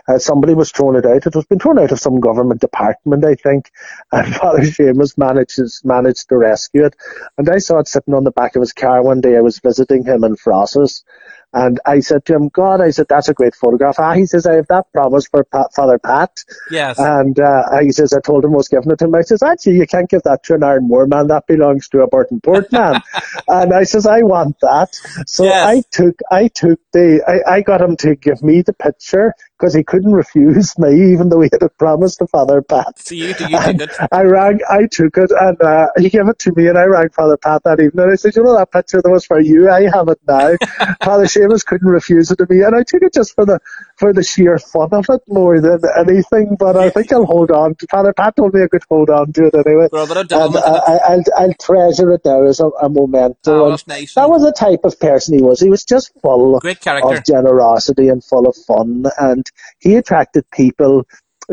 [0.09, 1.27] Uh, somebody was throwing it out.
[1.27, 3.70] It was been thrown out of some government department I think
[4.12, 6.97] and Father Seamus managed managed to rescue it.
[7.37, 9.37] And I saw it sitting on the back of his car one day.
[9.37, 11.05] I was visiting him in Frosses
[11.53, 13.96] and I said to him, God, I said, that's a great photograph.
[13.98, 16.30] Ah, he says, I have that promise for Pat, Father Pat.
[16.70, 16.98] Yes.
[16.98, 19.14] And uh, he says, I told him I was giving it to him.
[19.14, 21.26] I says, actually, you can't give that to an Arranmore man.
[21.26, 23.03] That belongs to a Burton Port man.
[23.48, 24.94] and I says, I want that.
[25.26, 25.66] So yes.
[25.66, 29.74] I took, I took the, I, I got him to give me the picture because
[29.74, 32.98] he couldn't refuse me, even though he had a promise to Father Pat.
[32.98, 33.90] So you, you took it?
[34.10, 37.10] I rang, I took it, and uh, he gave it to me, and I rang
[37.10, 38.02] Father Pat that evening.
[38.02, 39.70] And I said, "You know that picture that was for you?
[39.70, 40.56] I have it now."
[41.04, 43.60] Father Seamus couldn't refuse it to me, and I took it just for the
[44.03, 46.57] for the sheer fun of it more than anything.
[46.59, 47.76] But I think I'll hold on.
[47.76, 49.88] to Father Pat told me I could hold on to it anyway.
[49.92, 53.70] And I, will I'll treasure it now as a, a memento.
[53.70, 54.14] Oh, nice.
[54.14, 55.61] That was the type of person he was.
[55.61, 59.46] He was just full Great of generosity and full of fun, and
[59.78, 61.07] he attracted people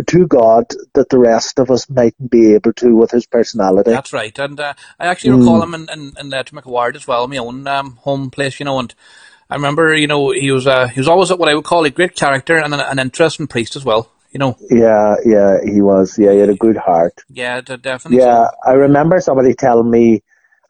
[0.07, 3.91] to God that the rest of us mightn't be able to with his personality.
[3.91, 5.63] That's right, and uh, I actually recall mm.
[5.65, 8.93] him in, in, in uh, as well, my own um, home place, you know, and
[9.49, 11.89] I remember, you know, he was uh, he was always what I would call a
[11.89, 14.11] great character and an, an interesting priest as well.
[14.31, 14.57] You know.
[14.69, 16.19] Yeah, yeah, he was.
[16.19, 17.13] Yeah, he had a good heart.
[17.29, 18.19] Yeah, definitely.
[18.19, 18.51] Yeah, so.
[18.63, 20.21] I remember somebody telling me.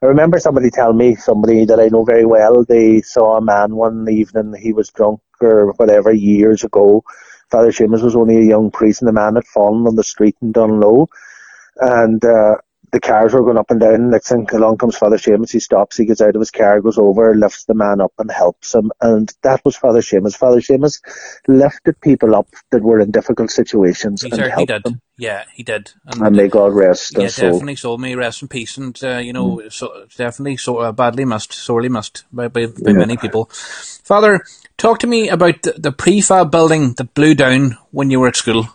[0.01, 2.63] I remember somebody telling me somebody that I know very well.
[2.63, 4.55] They saw a man one evening.
[4.57, 7.03] He was drunk or whatever years ago.
[7.51, 10.37] Father Seamus was only a young priest, and the man had fallen on the street
[10.41, 11.07] and Dungloe.
[11.75, 12.57] And uh,
[12.91, 14.09] the cars were going up and down.
[14.09, 15.51] Next thing along comes Father Seamus.
[15.51, 15.97] He stops.
[15.97, 18.91] He gets out of his car, goes over, lifts the man up, and helps him.
[19.01, 20.37] And that was Father Seamus.
[20.37, 21.01] Father Seamus
[21.47, 24.83] lifted people up that were in difficult situations he and helped did.
[24.83, 25.01] them.
[25.17, 25.91] Yeah, he did.
[26.05, 27.17] And, and may God rest.
[27.17, 27.75] Yeah, definitely.
[27.75, 28.77] So may rest in peace.
[28.77, 29.71] And uh, you know, mm.
[29.71, 32.93] so definitely so uh, badly missed, sorely missed by by, by yeah.
[32.93, 33.49] many people.
[34.03, 34.43] Father,
[34.77, 38.35] talk to me about the, the prefab building that blew down when you were at
[38.35, 38.67] school.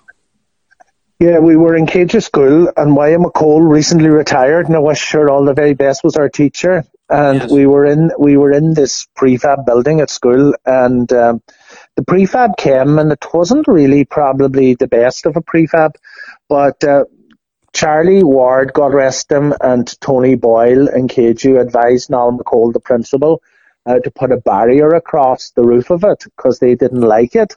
[1.20, 5.30] Yeah, we were in Cage School, and Wyatt McCole recently retired, and I wish her
[5.30, 6.02] all the very best.
[6.02, 7.50] Was our teacher, and yes.
[7.50, 11.40] we were in we were in this prefab building at school, and um,
[11.94, 15.92] the prefab came, and it wasn't really probably the best of a prefab,
[16.48, 17.04] but uh,
[17.72, 23.40] Charlie Ward, God rest him, and Tony Boyle in KGU advised Niall McCole, the principal,
[23.86, 27.56] uh, to put a barrier across the roof of it because they didn't like it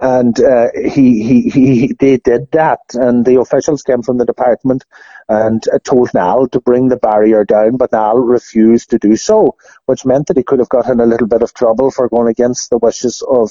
[0.00, 4.84] and uh, he, he, he, they did that, and the officials came from the department
[5.28, 9.56] and uh, told Niall to bring the barrier down, but Niall refused to do so,
[9.86, 12.28] which meant that he could have got in a little bit of trouble for going
[12.28, 13.50] against the wishes of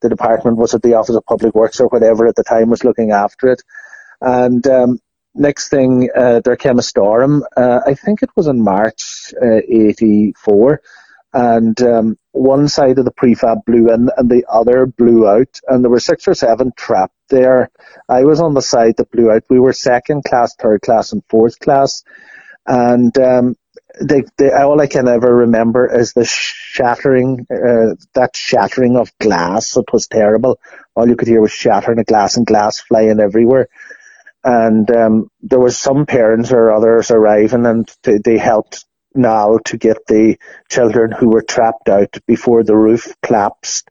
[0.00, 2.84] the department, was it the Office of Public Works or whatever at the time was
[2.84, 3.62] looking after it,
[4.20, 4.98] and um,
[5.34, 7.44] next thing uh, there came a storm.
[7.56, 10.76] Uh, I think it was in March '84 uh,
[11.34, 15.84] and um, one side of the prefab blew in and the other blew out, and
[15.84, 17.70] there were six or seven trapped there.
[18.08, 19.44] I was on the side that blew out.
[19.48, 22.02] We were second class, third class, and fourth class,
[22.66, 23.56] and um,
[24.00, 29.76] they, they, all I can ever remember is the shattering, uh, that shattering of glass.
[29.76, 30.58] It was terrible.
[30.94, 33.68] All you could hear was shattering of glass and glass flying everywhere.
[34.44, 38.84] And um, there was some parents or others arriving, and they, they helped
[39.14, 40.38] now to get the
[40.70, 43.90] children who were trapped out before the roof collapsed.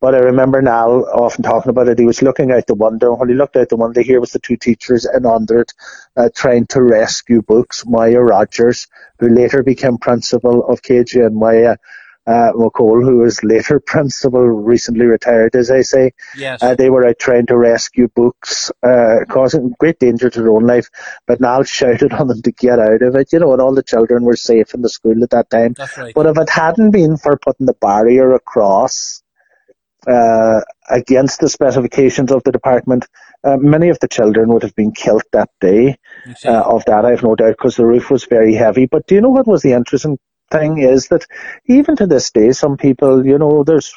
[0.00, 1.98] But I remember now often talking about it.
[1.98, 3.14] He was looking out the window.
[3.16, 5.72] When he looked out the window, here was the two teachers and under it,
[6.16, 7.84] uh, trying to rescue books.
[7.84, 8.86] Maya Rogers,
[9.18, 11.76] who later became principal of KG, and Maya
[12.28, 16.12] uh, McCole, who was later principal, recently retired, as I say.
[16.36, 16.62] Yes.
[16.62, 20.66] Uh, they were out trying to rescue books, uh, causing great danger to their own
[20.66, 20.90] life.
[21.26, 23.82] But Niall shouted on them to get out of it, you know, and all the
[23.82, 25.72] children were safe in the school at that time.
[25.72, 26.14] That's right.
[26.14, 29.22] But if it hadn't been for putting the barrier across,
[30.06, 33.06] uh, against the specifications of the department,
[33.44, 35.96] uh, many of the children would have been killed that day.
[36.44, 38.86] Uh, of that, I have no doubt, because the roof was very heavy.
[38.86, 40.18] But do you know what was the interesting
[40.50, 41.26] thing is that
[41.66, 43.92] even to this day, some people, you know, there's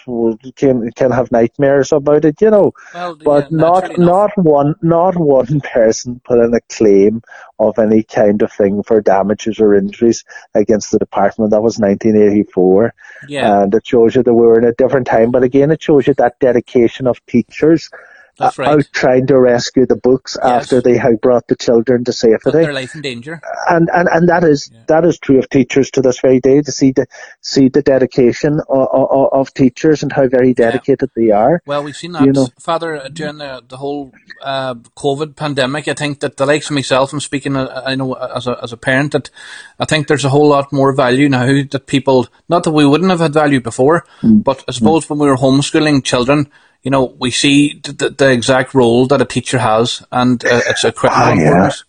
[0.56, 2.74] can can have nightmares about it, you know.
[2.94, 7.22] Well, but yeah, not not one not one person put in a claim
[7.60, 10.24] of any kind of thing for damages or injuries
[10.54, 11.52] against the department.
[11.52, 12.94] That was 1984,
[13.28, 15.32] Yeah, and it shows you that we were in a different time.
[15.32, 17.90] But again, it shows you that dedication of teachers
[18.42, 18.72] that's uh, right.
[18.74, 20.64] out trying to rescue the books Yes.
[20.64, 23.40] after they had brought the children to Put safety their life in danger.
[23.70, 24.80] and and and that is Yeah.
[24.88, 27.06] that is true of teachers to this very day to see the
[27.42, 31.62] see the dedication of, of, of teachers and how very dedicated they are.
[31.66, 32.48] Well, we've seen that, You know.
[32.60, 34.12] Father, uh, during the, the whole
[34.44, 35.88] uh, COVID pandemic.
[35.88, 38.74] I think that the likes of myself, I'm speaking, uh, I know as a, as
[38.74, 39.30] a parent, that
[39.80, 43.10] I think there's a whole lot more value now that people, not that we wouldn't
[43.12, 44.44] have had value before, Mm.
[44.44, 46.50] but I suppose when we were homeschooling children,
[46.84, 50.84] you know, we see the, the, exact role that a teacher has, and uh, it's
[50.84, 51.48] a critical Ah, yeah.
[51.52, 51.84] importance.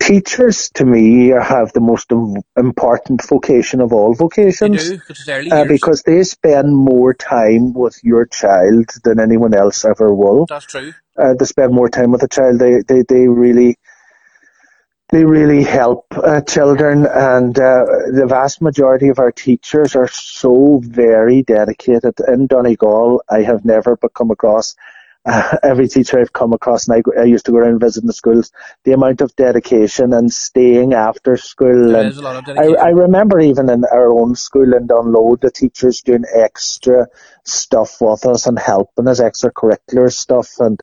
[0.00, 2.10] Teachers, to me, have the most
[2.56, 4.88] important vocation of all They vocations.
[4.90, 10.12] do, because Uh, because they spend more time with your child than anyone else ever
[10.14, 10.46] will.
[10.46, 10.94] That's true.
[11.16, 12.58] uh, they spend more time with the child.
[12.58, 13.76] They they, they really
[15.10, 20.80] they really help uh, children, and uh, the vast majority of our teachers are so
[20.82, 22.14] very dedicated.
[22.26, 24.74] In Donegal, I have never but come across.
[25.26, 28.12] Uh, every teacher I've come across, and I, I used to go around visiting the
[28.12, 28.52] schools,
[28.84, 32.74] the amount of dedication and staying after school There and is a lot of I.
[32.74, 37.06] I remember even in our own school in Dungloe, the teachers doing extra
[37.44, 40.48] stuff with us and helping us, extracurricular stuff.
[40.58, 40.80] And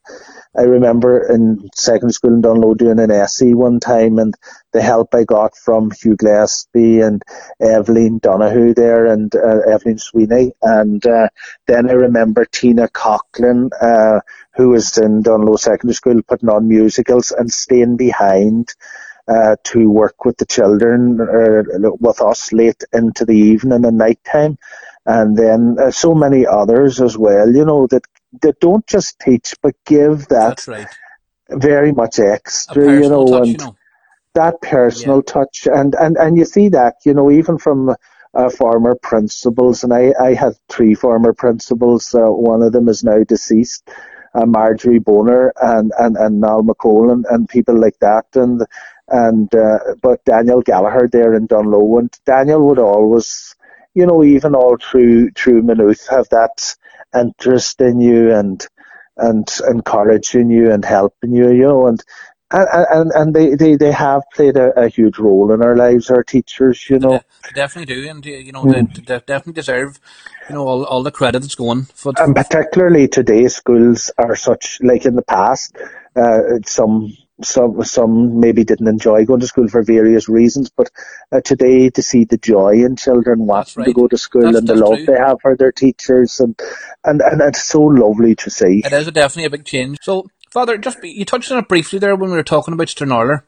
[0.57, 4.35] I remember in secondary school in Dungloe doing an essay one time and
[4.71, 7.23] the help I got from Hugh Gillespie and
[7.59, 10.53] Evelyn Donahue there and uh, Evelyn Sweeney.
[10.61, 11.29] And uh,
[11.67, 14.21] then I remember Tina Coughlin, uh,
[14.55, 18.73] who was in Dungloe Secondary School putting on musicals and staying behind
[19.27, 24.19] uh, to work with the children uh, with us late into the evening and night
[24.23, 24.57] time.
[25.05, 28.03] And then uh, so many others as well, you know, that,
[28.41, 30.88] that don't just teach but give that That's right.
[31.49, 33.75] very much extra, you know, touch, and you know.
[34.36, 37.95] that personal touch and, and, and you see that, you know, even from
[38.34, 43.03] uh, former principals, and I, I had three former principals, uh, one of them is
[43.03, 43.89] now deceased,
[44.34, 48.65] uh, Marjorie Bonner and, and, and Niall McCall and, and people like that, and,
[49.07, 53.55] and, uh, but Daniel Gallagher there in Dungloe, and Daniel would always,
[53.93, 56.75] you know, even all through, through Maynooth have that
[57.17, 58.65] interest in you and,
[59.17, 62.01] and encouraging you and helping you, you know, and,
[62.51, 66.09] and, and, and they, they, they have played a, a huge role in our lives,
[66.09, 67.21] our teachers, you know.
[67.43, 68.71] They definitely do, and you know, Hmm.
[68.71, 69.99] they, they definitely deserve,
[70.49, 72.13] you know, all, all the credit that's going for.
[72.17, 75.75] And particularly today, schools are such, like in the past,
[76.15, 80.91] uh, some, some, some maybe didn't enjoy going to school for various reasons, but
[81.31, 84.67] uh, today to see the joy in children wanting to go to school That's- and
[84.67, 85.05] the love true.
[85.07, 86.59] they have for their teachers and,
[87.03, 88.83] and, and it's so lovely to see.
[88.85, 89.97] It is definitely a big change.
[90.01, 93.43] So, Father, just you touched on it briefly there when we were talking about Stranorlar.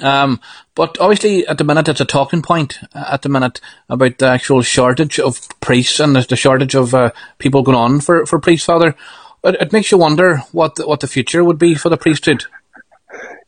[0.00, 0.40] Um,
[0.74, 4.28] but obviously, at the minute, it's a talking point uh, at the minute about the
[4.28, 8.38] actual shortage of priests and the, the shortage of uh, people going on for, for
[8.38, 8.94] priests, Father.
[9.42, 12.44] It, it makes you wonder what the, what the future would be for the priesthood.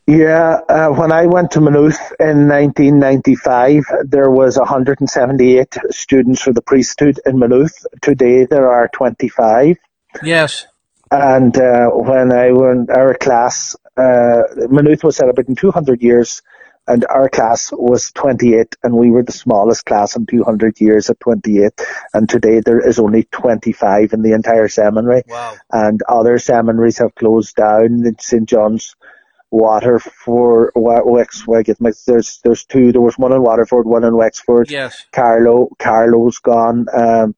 [0.07, 6.63] Yeah, uh, when I went to Maynooth in 1995, there was 178 students for the
[6.63, 7.87] priesthood in Maynooth.
[8.01, 9.77] Today there are 25.
[10.25, 10.67] Yes,
[11.13, 16.41] And uh, when I went, our class, uh, Maynooth was celebrating 200 years,
[16.89, 21.21] and our class was 28, and we were the smallest class in 200 years at
[21.21, 21.71] 28.
[22.15, 27.15] And today there is only 25 in the entire seminary, wow, and other seminaries have
[27.15, 28.07] closed down.
[28.07, 28.97] In St John's,
[29.51, 31.67] Waterford, Wa- Wexford,
[32.07, 32.91] there's there's two.
[32.91, 34.71] There was one in Waterford, one in Wexford.
[34.71, 36.87] yes, Carlow Carlow's gone.
[36.93, 37.35] Um,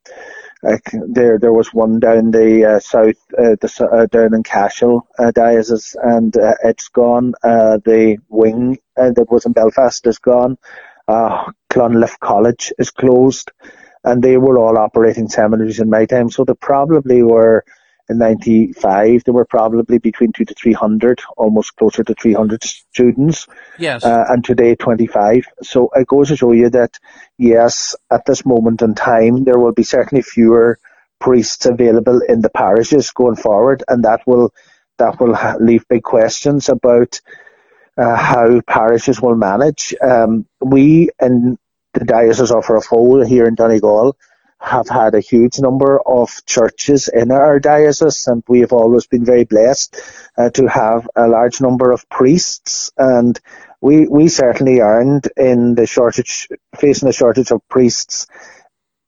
[1.09, 5.97] there there was one down the uh, south, uh, the uh, down in Cashel diocese,
[6.03, 6.35] and
[6.65, 7.33] it's gone.
[7.43, 10.59] The wing that was in Belfast is gone.
[11.09, 13.53] Clonliffe College is closed,
[14.05, 16.31] and they were all operating seminaries in my time.
[16.31, 17.65] So they probably were
[18.09, 19.25] in '95.
[19.25, 23.47] There were probably between two to three hundred, almost closer to three hundred students
[23.79, 25.47] yes, uh, and today 25.
[25.63, 26.99] So it goes to show you that,
[27.39, 30.79] yes, at this moment in time, there will be certainly fewer
[31.21, 34.53] priests available in the parishes going forward, and that will
[34.99, 37.21] that will ha- leave big questions about
[37.97, 39.95] uh, how parishes will manage.
[40.01, 41.59] Um, we in
[41.95, 44.17] the diocese of Raphoe here in Donegal
[44.65, 49.25] have had a huge number of churches in our diocese, and we have always been
[49.25, 50.01] very blessed
[50.39, 52.91] uh, to have a large number of priests.
[52.97, 53.39] And
[53.81, 58.27] we we certainly aren't in the shortage, facing a shortage of priests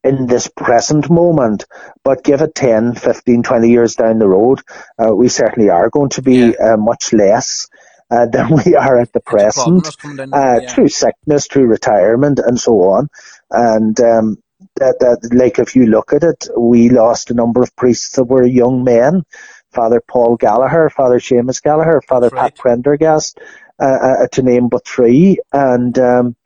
[0.04, 1.64] in this present moment,
[2.04, 4.61] but give it 10, 15, 20 years down the road,
[4.98, 6.74] uh, we certainly are going to be yeah.
[6.74, 7.66] uh, much less
[8.11, 9.88] uh, than we are at the present,
[10.32, 10.72] uh, yeah.
[10.72, 13.09] through sickness, through retirement, and so on.
[13.50, 14.38] And um,
[14.76, 18.24] that, that, like, if you look at it, we lost a number of priests that
[18.24, 19.24] were young men.
[19.72, 22.54] Father Paul Gallagher, Father Seamus Gallagher, Father right.
[22.54, 23.38] Pat Prendergast,
[23.78, 25.38] uh, uh, to name but three.
[25.52, 26.36] And, um,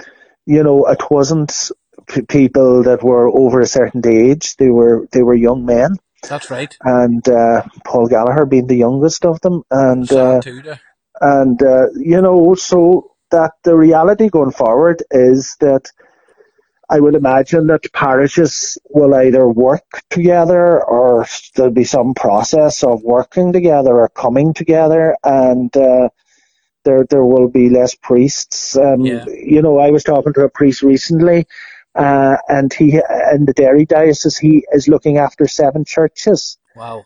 [0.47, 1.71] you know, it wasn't
[2.09, 4.57] p- people that were over a certain age.
[4.57, 5.97] They were, they were young men.
[6.29, 6.77] That's right.
[6.83, 9.63] And, uh, Paul Gallagher being the youngest of them.
[9.71, 10.41] And, uh,
[11.21, 15.93] and, uh, you know, so that the reality going forward is that
[16.91, 21.25] I would imagine that parishes will either work together or
[21.55, 26.09] there'll be some process of working together or coming together and, uh,
[26.85, 28.77] there there will be less priests.
[28.77, 29.25] Um, yeah.
[29.27, 31.47] You know, I was talking to a priest recently,
[31.95, 33.01] uh, and he
[33.33, 36.59] in the Derry diocese he is looking after seven churches.
[36.77, 37.05] Wow.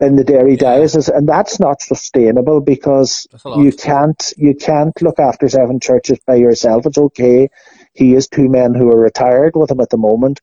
[0.00, 0.76] In the Derry yeah.
[0.76, 6.36] diocese, and that's not sustainable because you can't you can't look after seven churches by
[6.36, 6.86] yourself.
[6.86, 7.50] It's okay.
[7.92, 10.40] He has two men who are retired with him at the moment,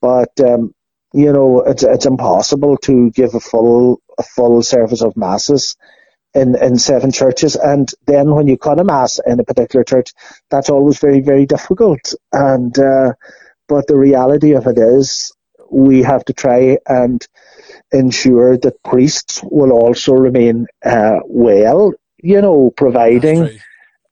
[0.00, 0.74] but um,
[1.12, 5.76] you know it's it's impossible to give a full a full service of masses
[6.34, 7.56] in, in seven churches.
[7.56, 10.12] And then when you cut a mass in a particular church,
[10.50, 12.14] that's always very, very difficult.
[12.32, 13.14] And, uh,
[13.68, 15.32] but the reality of it is
[15.70, 17.26] we have to try and
[17.92, 23.58] ensure that priests will also remain, uh, well, you know, providing,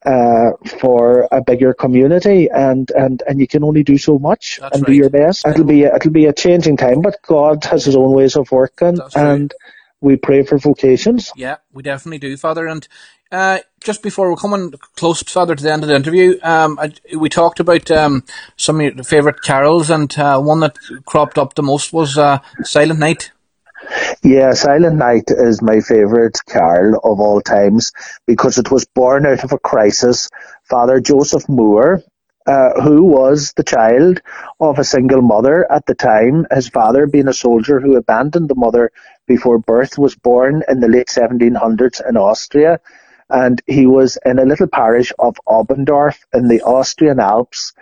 [0.09, 4.77] uh, for a bigger community, and, and, and you can only do so much That's
[4.77, 4.93] and right.
[4.93, 5.47] do your best.
[5.47, 8.51] It'll be a, it'll be a changing time, but God has His own ways of
[8.51, 9.61] working, That's and right
[10.01, 11.33] we pray for vocations.
[11.37, 12.67] Yeah, we definitely do, Father.
[12.67, 12.87] And
[13.33, 16.93] uh, just before we're coming close, Father, to the end of the interview, um, I,
[17.17, 18.25] we talked about um,
[18.57, 22.39] some of your favourite carols, and uh, one that cropped up the most was uh,
[22.63, 23.33] Silent Night.
[24.23, 27.93] Yeah, Silent Night is my favourite carol of all times
[28.27, 30.29] because it was born out of a crisis.
[30.65, 32.03] Father Joseph Mohr,
[32.47, 34.21] uh, who was the child
[34.61, 38.55] of a single mother at the time, his father being a soldier who abandoned the
[38.55, 38.91] mother
[39.27, 42.81] before birth, was born in the late 1700s in Austria,
[43.31, 47.73] and he was in a little parish of Oberndorf in the Austrian Alps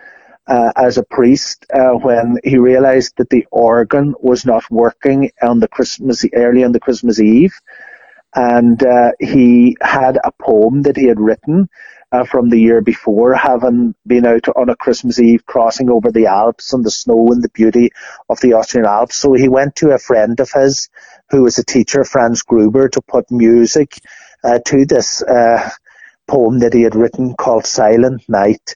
[0.46, 5.60] uh, as a priest uh, when he realized that the organ was not working on
[5.60, 7.54] the Christmas early on the Christmas Eve,
[8.34, 11.68] and uh, he had a poem that he had written
[12.12, 16.26] uh, from the year before, having been out on a Christmas Eve crossing over the
[16.26, 17.90] Alps and the snow and the beauty
[18.28, 19.16] of the Austrian Alps.
[19.16, 20.88] So he went to a friend of his
[21.30, 23.98] who was a teacher, Franz Gruber, to put music
[24.44, 25.70] uh, to this uh,
[26.28, 28.74] poem that he had written called Silent Night.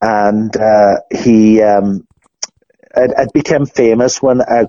[0.00, 2.06] And uh, he um,
[2.96, 4.68] it, it became famous when a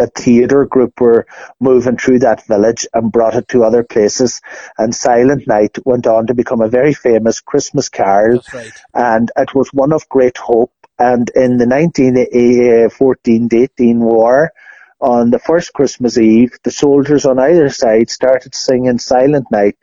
[0.00, 1.26] a theatre group were
[1.60, 4.40] moving through that village and brought it to other places.
[4.78, 8.40] And Silent Night went on to become a very famous Christmas carol.
[8.52, 8.72] Right.
[8.94, 10.72] And it was one of great hope.
[10.98, 14.52] And in the 1914-18 war,
[15.00, 19.78] on the first Christmas Eve, the soldiers on either side started singing Silent Night,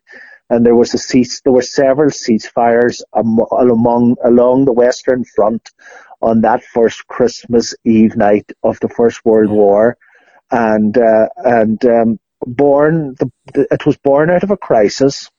[0.50, 5.72] and there was a cease, there were several ceasefires among along the Western Front
[6.22, 9.98] on that first Christmas Eve night of the First World War,
[10.52, 15.30] and uh, and um, born the, the, it was born out of a crisis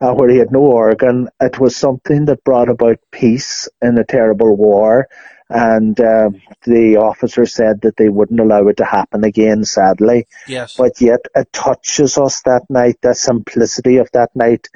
[0.00, 1.28] uh, where he had no organ.
[1.40, 5.08] It was something that brought about peace in a terrible war,
[5.48, 6.30] and uh,
[6.64, 9.64] the officer said that they wouldn't allow it to happen again.
[9.64, 14.68] Sadly, yes, but yet it touches us that night, the simplicity of that night.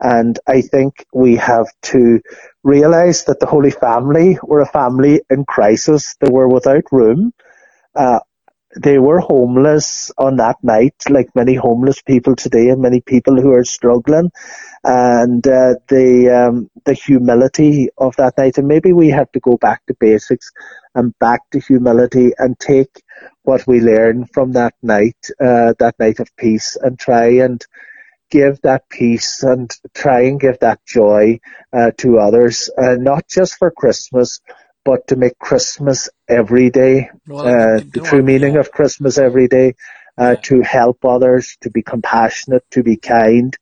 [0.00, 2.20] And I think we have to
[2.62, 6.16] realize that the Holy Family were a family in crisis.
[6.20, 7.32] They were without room.
[7.94, 8.20] Uh,
[8.76, 13.52] they were homeless on that night, like many homeless people today, and many people who
[13.52, 14.30] are struggling.
[14.84, 19.56] And uh, the um, the humility of that night, and maybe we have to go
[19.56, 20.52] back to basics
[20.94, 23.02] and back to humility and take
[23.42, 27.64] what we learn from that night, uh, that night of peace, and try and
[28.30, 31.38] give that peace and try and give that joy
[31.72, 34.40] uh, to others, uh, not just for Christmas,
[34.86, 38.60] but to make Christmas every day, well, uh, the true meaning yeah.
[38.60, 39.74] of Christmas every day,
[40.18, 40.34] uh, yeah.
[40.36, 43.54] to help others, to be compassionate, to be kind,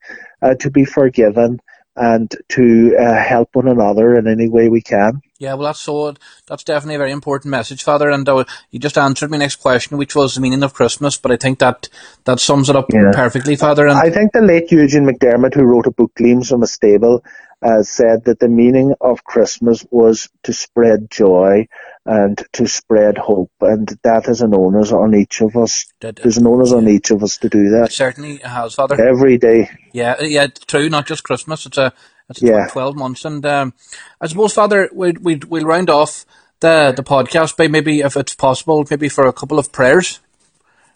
[0.42, 1.60] uh, to be forgiven,
[1.96, 5.22] and to uh, help one another in any way we can.
[5.44, 6.14] Yeah, well, that's so.
[6.46, 8.08] That's definitely a very important message, Father.
[8.08, 11.18] And uh, you just answered my next question, which was the meaning of Christmas.
[11.18, 11.90] But I think that
[12.24, 13.10] that sums it up yeah.
[13.12, 13.86] perfectly, Father.
[13.86, 17.22] And I think the late Eugene McDermott, who wrote a book, Gleams from a Stable,
[17.62, 21.68] uh, said that the meaning of Christmas was to spread joy
[22.06, 25.86] and to spread hope, and that is an onus on each of us.
[26.00, 26.76] That, There's an onus yeah.
[26.76, 27.86] on each of us to do that.
[27.86, 29.02] It certainly has, Father.
[29.02, 29.70] Every day.
[29.92, 30.90] Yeah, yeah, true.
[30.90, 31.64] Not just Christmas.
[31.64, 31.92] It's a
[32.28, 32.66] it's yeah.
[32.68, 33.74] twelve months, and um,
[34.20, 36.24] I suppose, Father, we'd we we'll round off
[36.60, 40.20] the the podcast by maybe, if it's possible, maybe for a couple of prayers,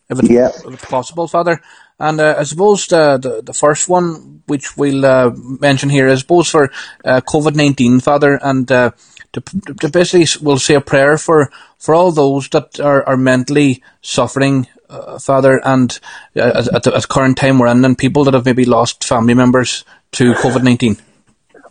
[0.09, 0.49] if it's, yeah.
[0.49, 1.61] if it's possible, Father.
[2.01, 6.23] And uh, I suppose the, the, the first one, which we'll uh, mention here, is
[6.23, 6.71] both for
[7.05, 8.93] uh, COVID nineteen, Father, and uh,
[9.33, 9.41] to,
[9.81, 14.69] to basically we'll say a prayer for for all those that are, are mentally suffering,
[14.89, 15.99] uh, Father, and
[16.37, 19.05] uh, at, at the at current time we're in, and people that have maybe lost
[19.05, 20.97] family members to COVID nineteen.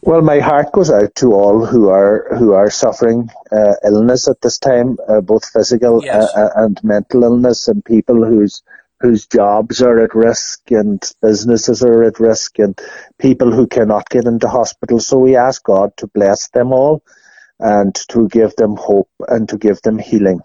[0.08, 4.40] Well, my heart goes out to all who are who are suffering uh, illness at
[4.40, 6.34] this time, uh, both physical yes.
[6.34, 8.64] uh, and mental illness, and people whose
[9.02, 12.80] whose jobs are at risk and businesses are at risk and
[13.20, 15.02] people who cannot get into hospital.
[15.02, 17.04] So we ask God to bless them all
[17.60, 20.40] and to give them hope and to give them healing.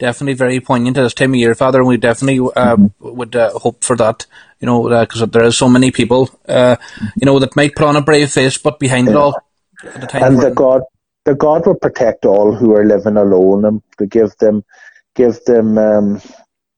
[0.00, 3.16] Definitely very poignant at this time of year, Father, and we definitely uh, mm-hmm.
[3.16, 4.26] would uh, hope for that,
[4.60, 6.76] you know, because uh, there are so many people, uh,
[7.16, 9.12] you know, that might put on a brave face, but behind yeah.
[9.12, 9.40] it all,
[9.82, 10.82] the and the God,
[11.24, 14.64] the God will protect all who are living alone and to give them,
[15.14, 16.22] give them um,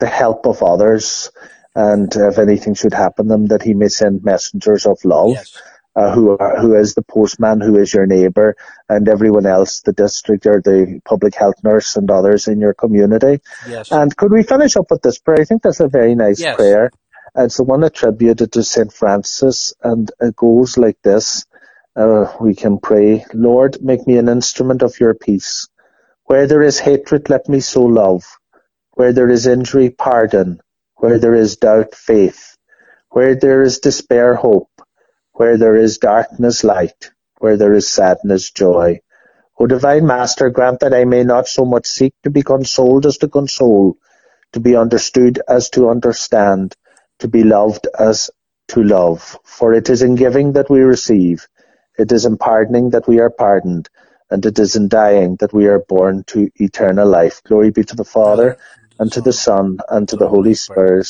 [0.00, 1.30] the help of others,
[1.74, 5.32] and if anything should happen them, that He may send messengers of love.
[5.34, 5.60] Yes.
[5.96, 8.54] Uh, who are, who is the postman, who is your neighbour,
[8.88, 13.40] and everyone else, the district or the public health nurse and others in your community.
[13.66, 13.90] Yes.
[13.90, 15.40] And could we finish up with this prayer?
[15.40, 16.54] I think that's a very nice yes.
[16.54, 16.92] prayer.
[17.36, 18.92] It's the one attributed to St.
[18.92, 21.46] Francis, and it goes like this.
[21.96, 25.68] Uh, we can pray, Lord, make me an instrument of your peace.
[26.26, 28.24] Where there is hatred, let me sow love.
[28.94, 30.60] Where there is injury, pardon.
[30.96, 32.56] Where there is doubt, faith.
[33.10, 34.70] Where there is despair, hope.
[35.34, 37.10] Where there is darkness, light.
[37.38, 39.00] Where there is sadness, joy.
[39.58, 43.18] O Divine Master, grant that I may not so much seek to be consoled as
[43.18, 43.96] to console,
[44.52, 46.76] to be understood as to understand,
[47.20, 48.30] to be loved as
[48.68, 49.38] to love.
[49.44, 51.46] For it is in giving that we receive,
[51.98, 53.88] it is in pardoning that we are pardoned,
[54.30, 57.42] and it is in dying that we are born to eternal life.
[57.44, 58.58] Glory be to the Father,
[58.98, 61.08] and to the Son, and to the Holy Spirit,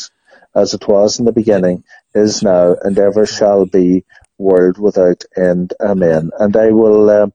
[0.54, 1.84] as it was in the beginning,
[2.14, 4.04] is now, and ever shall be,
[4.38, 5.74] world without end.
[5.80, 6.30] Amen.
[6.38, 7.26] And I will uh,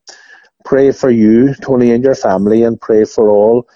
[0.64, 3.68] pray for you, Tony, and your family, and pray for all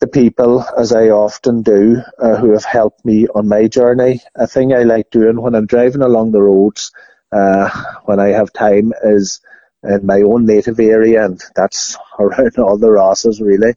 [0.00, 4.22] the people, as I often do, uh, who have helped me on my journey.
[4.34, 6.90] A thing I like doing when I'm driving along the roads,
[7.30, 7.68] uh,
[8.04, 9.40] when I have time, is
[9.82, 13.74] in my own native area, and that's around all the Rosses really,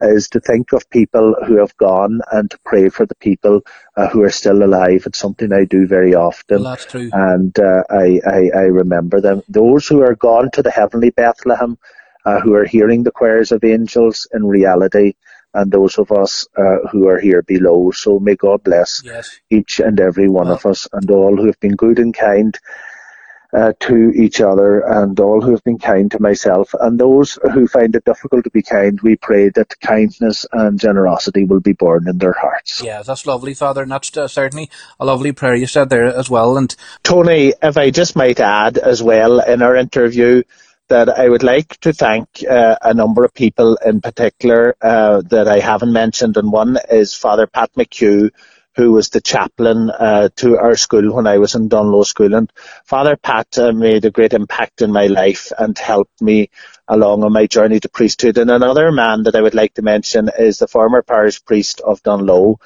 [0.00, 3.60] is to think of people who have gone and to pray for the people
[3.96, 5.04] uh, who are still alive.
[5.06, 6.62] It's something I do very often.
[6.62, 7.10] Well, that's true.
[7.12, 9.42] And uh, I, I, I, remember them.
[9.48, 11.78] Those who are gone to the heavenly Bethlehem,
[12.24, 15.14] uh, who are hearing the choirs of angels in reality,
[15.56, 17.90] and those of us uh, who are here below.
[17.90, 19.40] So may God bless yes.
[19.50, 22.58] each and every one well, of us and all who have been good and kind
[23.56, 26.74] uh, to each other and all who have been kind to myself.
[26.78, 31.44] And those who find it difficult to be kind, we pray that kindness and generosity
[31.44, 32.82] will be born in their hearts.
[32.82, 33.82] Yeah, that's lovely, Father.
[33.82, 36.58] And that's uh, certainly a lovely prayer you said there as well.
[36.58, 40.42] And Tony, if I just might add as well in our interview,
[40.88, 45.48] that I would like to thank uh, a number of people in particular uh, that
[45.48, 48.30] I haven't mentioned, and one is Father Pat McHugh,
[48.76, 52.34] who was the chaplain uh, to our school when I was in Dungloe School.
[52.34, 52.52] And
[52.84, 56.50] Father Pat uh, made a great impact in my life and helped me
[56.86, 58.36] along on my journey to priesthood.
[58.36, 62.02] And another man that I would like to mention is the former parish priest of
[62.02, 62.56] Dungloe,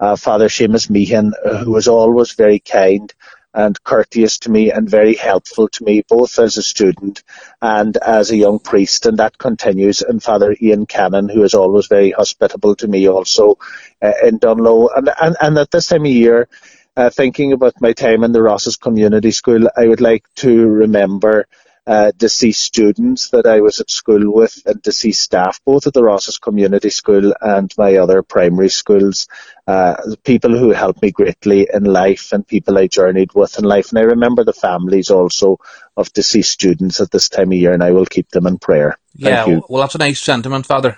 [0.00, 3.14] uh, Father Seamus Meehan, who was always very kind
[3.52, 7.22] and courteous to me and very helpful to me, both as a student
[7.60, 9.06] and as a young priest.
[9.06, 10.02] And that continues.
[10.02, 13.58] And Father Ian Cannon, who is always very hospitable to me also
[14.02, 14.88] uh, in Dungloe.
[14.96, 16.48] And, and, and at this time of year,
[16.96, 21.46] uh, thinking about my time in the Rosses Community School, I would like to remember
[21.90, 26.04] uh, deceased students that I was at school with and deceased staff, both at the
[26.04, 29.26] Rosses Community School and my other primary schools,
[29.66, 33.88] uh, people who helped me greatly in life and people I journeyed with in life.
[33.90, 35.58] And I remember the families also
[35.96, 38.96] of deceased students at this time of year and I will keep them in prayer.
[39.18, 39.64] Thank yeah, you.
[39.68, 40.96] well that's a nice sentiment, Father.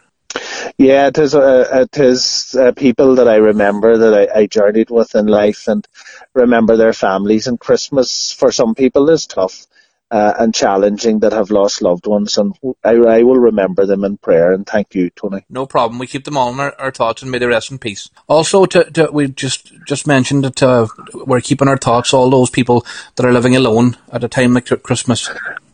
[0.76, 1.34] Yeah, it is.
[1.34, 5.68] Uh, it is uh, people that I remember that I, I, journeyed with in life,
[5.68, 5.86] and
[6.34, 7.46] remember their families.
[7.46, 9.66] And Christmas for some people is tough,
[10.12, 12.54] uh, and challenging that have lost loved ones, and
[12.84, 14.52] I, I, will remember them in prayer.
[14.52, 15.42] And thank you, Tony.
[15.48, 15.98] No problem.
[15.98, 18.10] We keep them all in our, our thoughts, and may they rest in peace.
[18.28, 22.50] Also, to, to, we just just mentioned that uh, we're keeping our thoughts all those
[22.50, 22.84] people
[23.16, 25.30] that are living alone at a time like Christmas.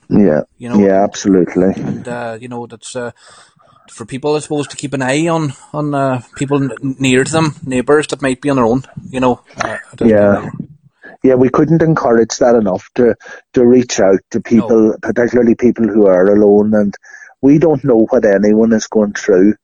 [0.08, 1.72] Yeah, you know, yeah, absolutely.
[1.74, 3.10] And uh, you know that's uh,
[3.90, 7.32] for people, I suppose, to keep an eye on on uh, people n- near to
[7.32, 8.84] them, neighbours that might be on their own.
[9.10, 9.40] You know.
[9.56, 10.48] Uh, yeah
[11.22, 13.14] yeah, we couldn't encourage that enough to
[13.54, 14.96] to reach out to people, no.
[15.02, 16.94] particularly people who are alone, and
[17.40, 19.54] we don't know what anyone is going through.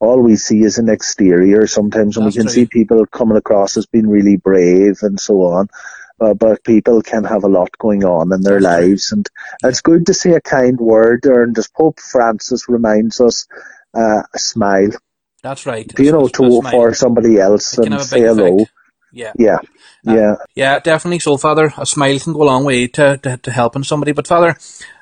[0.00, 2.54] All we see is an exterior sometimes, and That's we can true.
[2.54, 5.68] see people coming across as being really brave and so on.
[6.20, 9.28] Uh, but people can have a lot going on in their lives, and
[9.64, 11.24] it's good to say a kind word.
[11.26, 13.46] And as Pope Francis reminds us,
[13.94, 14.90] uh, a smile.
[15.42, 15.90] That's right.
[15.98, 18.54] You know, to for somebody else and say hello.
[18.54, 18.70] Effect.
[19.12, 19.32] Yeah.
[19.38, 19.58] Yeah.
[20.06, 20.34] Uh, yeah.
[20.54, 21.18] Yeah, definitely.
[21.20, 24.12] So, Father, a smile can go a long way to, to, to helping somebody.
[24.12, 24.56] But, Father,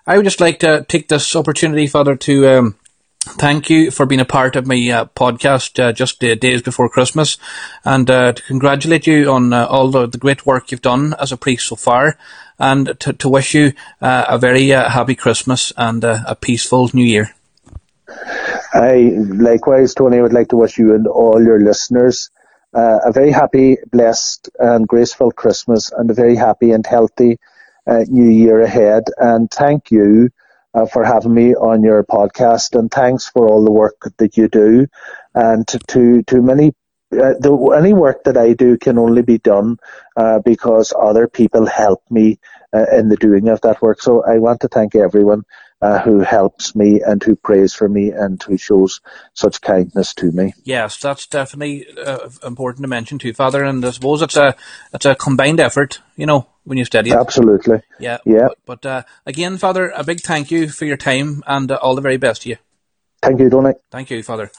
[0.07, 2.75] I would just like to take this opportunity, Father, to um,
[3.21, 6.89] thank you for being a part of my uh, podcast uh, just uh, days before
[6.89, 7.39] Christmas
[7.85, 11.31] and uh, to congratulate you on uh, all the, the, great work you've done as
[11.31, 12.17] a priest so far
[12.59, 17.35] and to, to wish you uh, a very happy Christmas and a peaceful new year.
[18.75, 22.31] I likewise, Tony, would like to wish you and all your listeners
[22.75, 27.39] uh, a very happy, blessed, and graceful Christmas, and a very happy and healthy
[27.87, 29.05] uh, new year ahead.
[29.19, 30.31] And thank you
[30.75, 34.49] uh, for having me on your podcast, and thanks for all the work that you
[34.49, 34.87] do.
[35.35, 36.73] And to to, to many.
[37.13, 39.79] Uh, the, any work that I do can only be done
[40.17, 42.39] uh, because other people help me
[42.73, 44.01] uh, in the doing of that work.
[44.01, 45.43] So I want to thank everyone
[45.83, 49.01] uh, who helps me and who prays for me and who shows
[49.35, 50.53] such kindness to me.
[50.65, 53.65] Yes, that's definitely uh, important to mention too, Father.
[53.65, 54.55] And I suppose it's a
[54.93, 57.17] it's a combined effort, you know, when you study it.
[57.17, 57.81] Absolutely.
[57.99, 58.19] Yeah.
[58.27, 58.49] Yeah.
[58.67, 61.95] But, but uh, again, Father, a big thank you for your time and uh, all
[61.95, 62.57] the very best to you.
[63.23, 63.75] Thank you, Donny.
[63.91, 64.51] Thank you, Father.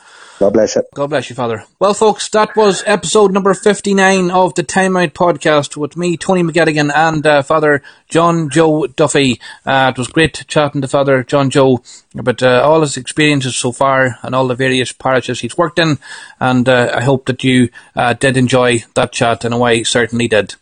[0.42, 0.84] God bless you.
[0.94, 1.66] God bless you, Father.
[1.80, 6.44] Well, folks, that was episode number 59 of the Time Out podcast with me, Tony
[6.44, 9.40] McGettigan, and uh, Father John Joe Duffy.
[9.66, 11.84] Uh, it was great chatting to Father John Joe
[12.16, 15.98] about uh, all his experiences so far and all the various parishes he's worked in.
[16.40, 20.56] And uh, I hope that you uh, did enjoy that chat, and I certainly did.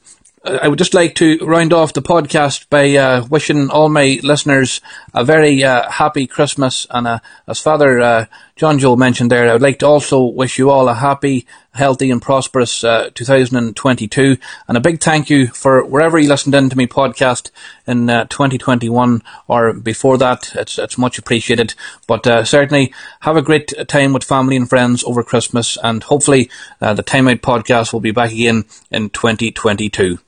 [0.43, 4.79] I would just like to round off the podcast by uh, wishing all my listeners
[5.13, 6.87] a very uh, happy Christmas.
[6.89, 8.25] And uh, as Father uh,
[8.59, 12.11] John Joe mentioned there, I would like to also wish you all a happy, healthy,
[12.11, 14.35] and prosperous uh, 2022.
[14.67, 17.51] And a big thank you for wherever you listened in to my podcast
[17.87, 20.53] in uh, 2021 or before that.
[20.55, 21.73] It's, it's much appreciated.
[22.05, 25.77] But certainly have a great time with family and friends over Christmas.
[25.81, 26.49] And hopefully
[26.81, 30.19] the Time Out podcast will be back again in 2022.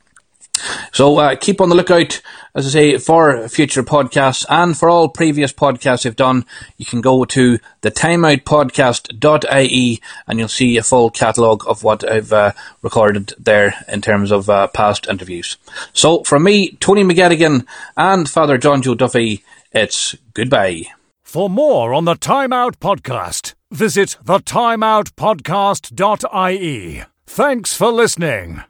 [0.92, 2.22] So uh, keep on the lookout,
[2.56, 6.46] as I say, for future podcasts and for all previous podcasts I've done.
[6.78, 12.32] You can go to the timeoutpodcast.ie and you'll see a full catalogue of what I've
[12.34, 15.58] uh, recorded there in terms of uh, past interviews.
[15.94, 17.66] So from me, Tony McGettigan
[17.98, 20.86] and Father John Joe Duffy, it's goodbye.
[21.24, 27.04] For more on the Time Out podcast, visit thetimeoutpodcast.ie.
[27.26, 28.64] Thanks for listening.